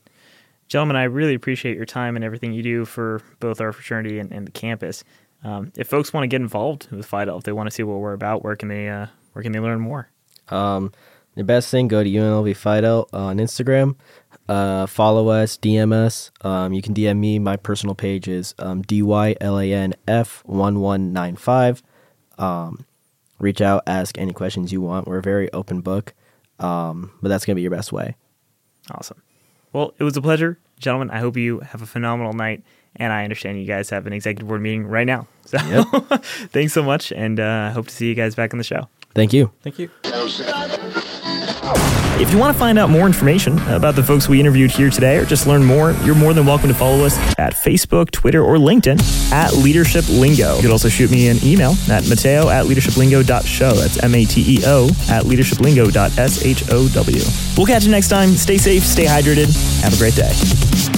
Gentlemen, 0.68 0.96
I 0.96 1.04
really 1.04 1.36
appreciate 1.36 1.78
your 1.78 1.86
time 1.86 2.16
and 2.16 2.26
everything 2.26 2.54
you 2.54 2.64
do 2.64 2.86
for 2.86 3.22
both 3.40 3.62
our 3.62 3.72
fraternity 3.72 4.20
and, 4.20 4.32
and 4.32 4.48
the 4.48 4.52
campus. 4.52 5.04
Um, 5.44 5.72
if 5.78 5.88
folks 5.88 6.12
want 6.12 6.24
to 6.24 6.28
get 6.28 6.42
involved 6.42 6.90
with 6.92 7.06
Phi 7.06 7.26
Delta, 7.26 7.38
if 7.38 7.44
they 7.44 7.52
want 7.52 7.68
to 7.68 7.72
see 7.72 7.84
what 7.84 8.00
we're 8.00 8.14
about, 8.14 8.44
where 8.44 8.56
can 8.56 8.70
they 8.70 8.90
uh, 8.90 9.08
where 9.34 9.44
can 9.44 9.52
they 9.52 9.60
learn 9.60 9.80
more? 9.80 10.10
Um, 10.50 10.92
the 11.36 11.44
best 11.44 11.70
thing, 11.70 11.88
go 11.88 12.04
to 12.04 12.10
UNLV 12.10 12.56
Phi 12.56 12.82
Delta 12.82 13.16
on 13.16 13.38
Instagram. 13.38 13.96
Uh, 14.48 14.86
follow 14.86 15.30
us, 15.30 15.58
DM 15.58 15.92
us. 15.92 16.30
Um, 16.42 16.74
you 16.74 16.82
can 16.82 16.94
DM 16.94 17.18
me. 17.18 17.40
My 17.40 17.58
personal 17.58 17.96
page 17.96 18.28
is 18.28 18.54
um, 18.60 18.84
DYLANF1195. 18.84 21.82
Um, 22.38 22.86
reach 23.40 23.62
out, 23.62 23.84
ask 23.88 24.18
any 24.18 24.34
questions 24.34 24.72
you 24.72 24.82
want. 24.82 25.08
We're 25.08 25.18
a 25.18 25.22
very 25.24 25.52
open 25.54 25.82
book, 25.82 26.14
um, 26.60 27.12
but 27.22 27.30
that's 27.30 27.46
going 27.46 27.56
to 27.56 27.60
be 27.60 27.64
your 27.64 27.72
best 27.72 27.92
way. 27.92 28.16
Awesome. 28.92 29.22
Well, 29.74 29.94
it 29.98 30.04
was 30.04 30.16
a 30.16 30.22
pleasure, 30.22 30.60
gentlemen. 30.80 31.10
I 31.10 31.18
hope 31.20 31.36
you 31.38 31.60
have 31.62 31.82
a 31.82 31.86
phenomenal 31.88 32.34
night. 32.34 32.64
And 32.98 33.12
I 33.12 33.26
understand 33.26 33.60
you 33.60 33.66
guys 33.68 33.90
have 33.90 34.08
an 34.08 34.14
executive 34.14 34.48
board 34.48 34.62
meeting 34.62 34.86
right 34.88 35.06
now. 35.06 35.28
So 35.48 35.58
Yep. 35.60 36.24
thanks 36.52 36.74
so 36.74 36.82
much. 36.82 37.12
And 37.12 37.40
uh, 37.40 37.70
hope 37.72 37.88
to 37.90 37.94
see 37.94 38.08
you 38.08 38.16
guys 38.16 38.34
back 38.34 38.52
on 38.54 38.58
the 38.58 38.64
show. 38.64 38.88
Thank 39.14 39.32
you. 39.34 39.52
Thank 39.62 39.78
you. 39.78 39.92
If 42.18 42.32
you 42.32 42.38
want 42.38 42.54
to 42.54 42.60
find 42.60 42.80
out 42.80 42.90
more 42.90 43.06
information 43.06 43.60
about 43.68 43.96
the 43.96 44.04
folks 44.04 44.30
we 44.30 44.40
interviewed 44.40 44.72
here 44.72 44.90
today 44.90 45.18
or 45.18 45.26
just 45.26 45.48
learn 45.48 45.66
more, 45.66 45.92
you're 46.04 46.16
more 46.16 46.34
than 46.34 46.46
welcome 46.46 46.70
to 46.70 46.74
follow 46.74 47.04
us 47.04 47.18
at 47.38 47.56
Facebook, 47.56 48.10
Twitter, 48.10 48.42
or 48.42 48.56
LinkedIn 48.56 49.32
at 49.34 49.54
Leadership 49.54 50.08
Lingo. 50.08 50.56
You 50.56 50.62
could 50.62 50.72
also 50.72 50.88
shoot 50.88 51.12
me 51.12 51.28
an 51.28 51.38
email 51.44 51.76
at 51.90 52.08
mateo 52.08 52.48
at 52.48 52.68
leadershiplingo.show. 52.68 53.74
That's 53.74 54.02
M 54.02 54.16
A 54.16 54.24
T 54.24 54.60
E 54.60 54.64
O 54.66 54.88
at 55.10 55.26
leadershiplingo.show. 55.26 57.58
We'll 57.58 57.68
catch 57.68 57.84
you 57.84 57.92
next 57.92 58.08
time. 58.08 58.30
Stay 58.30 58.58
safe, 58.58 58.84
stay 58.84 59.06
hydrated. 59.06 59.52
Have 59.82 59.94
a 59.94 59.98
great 59.98 60.16
day. 60.16 60.95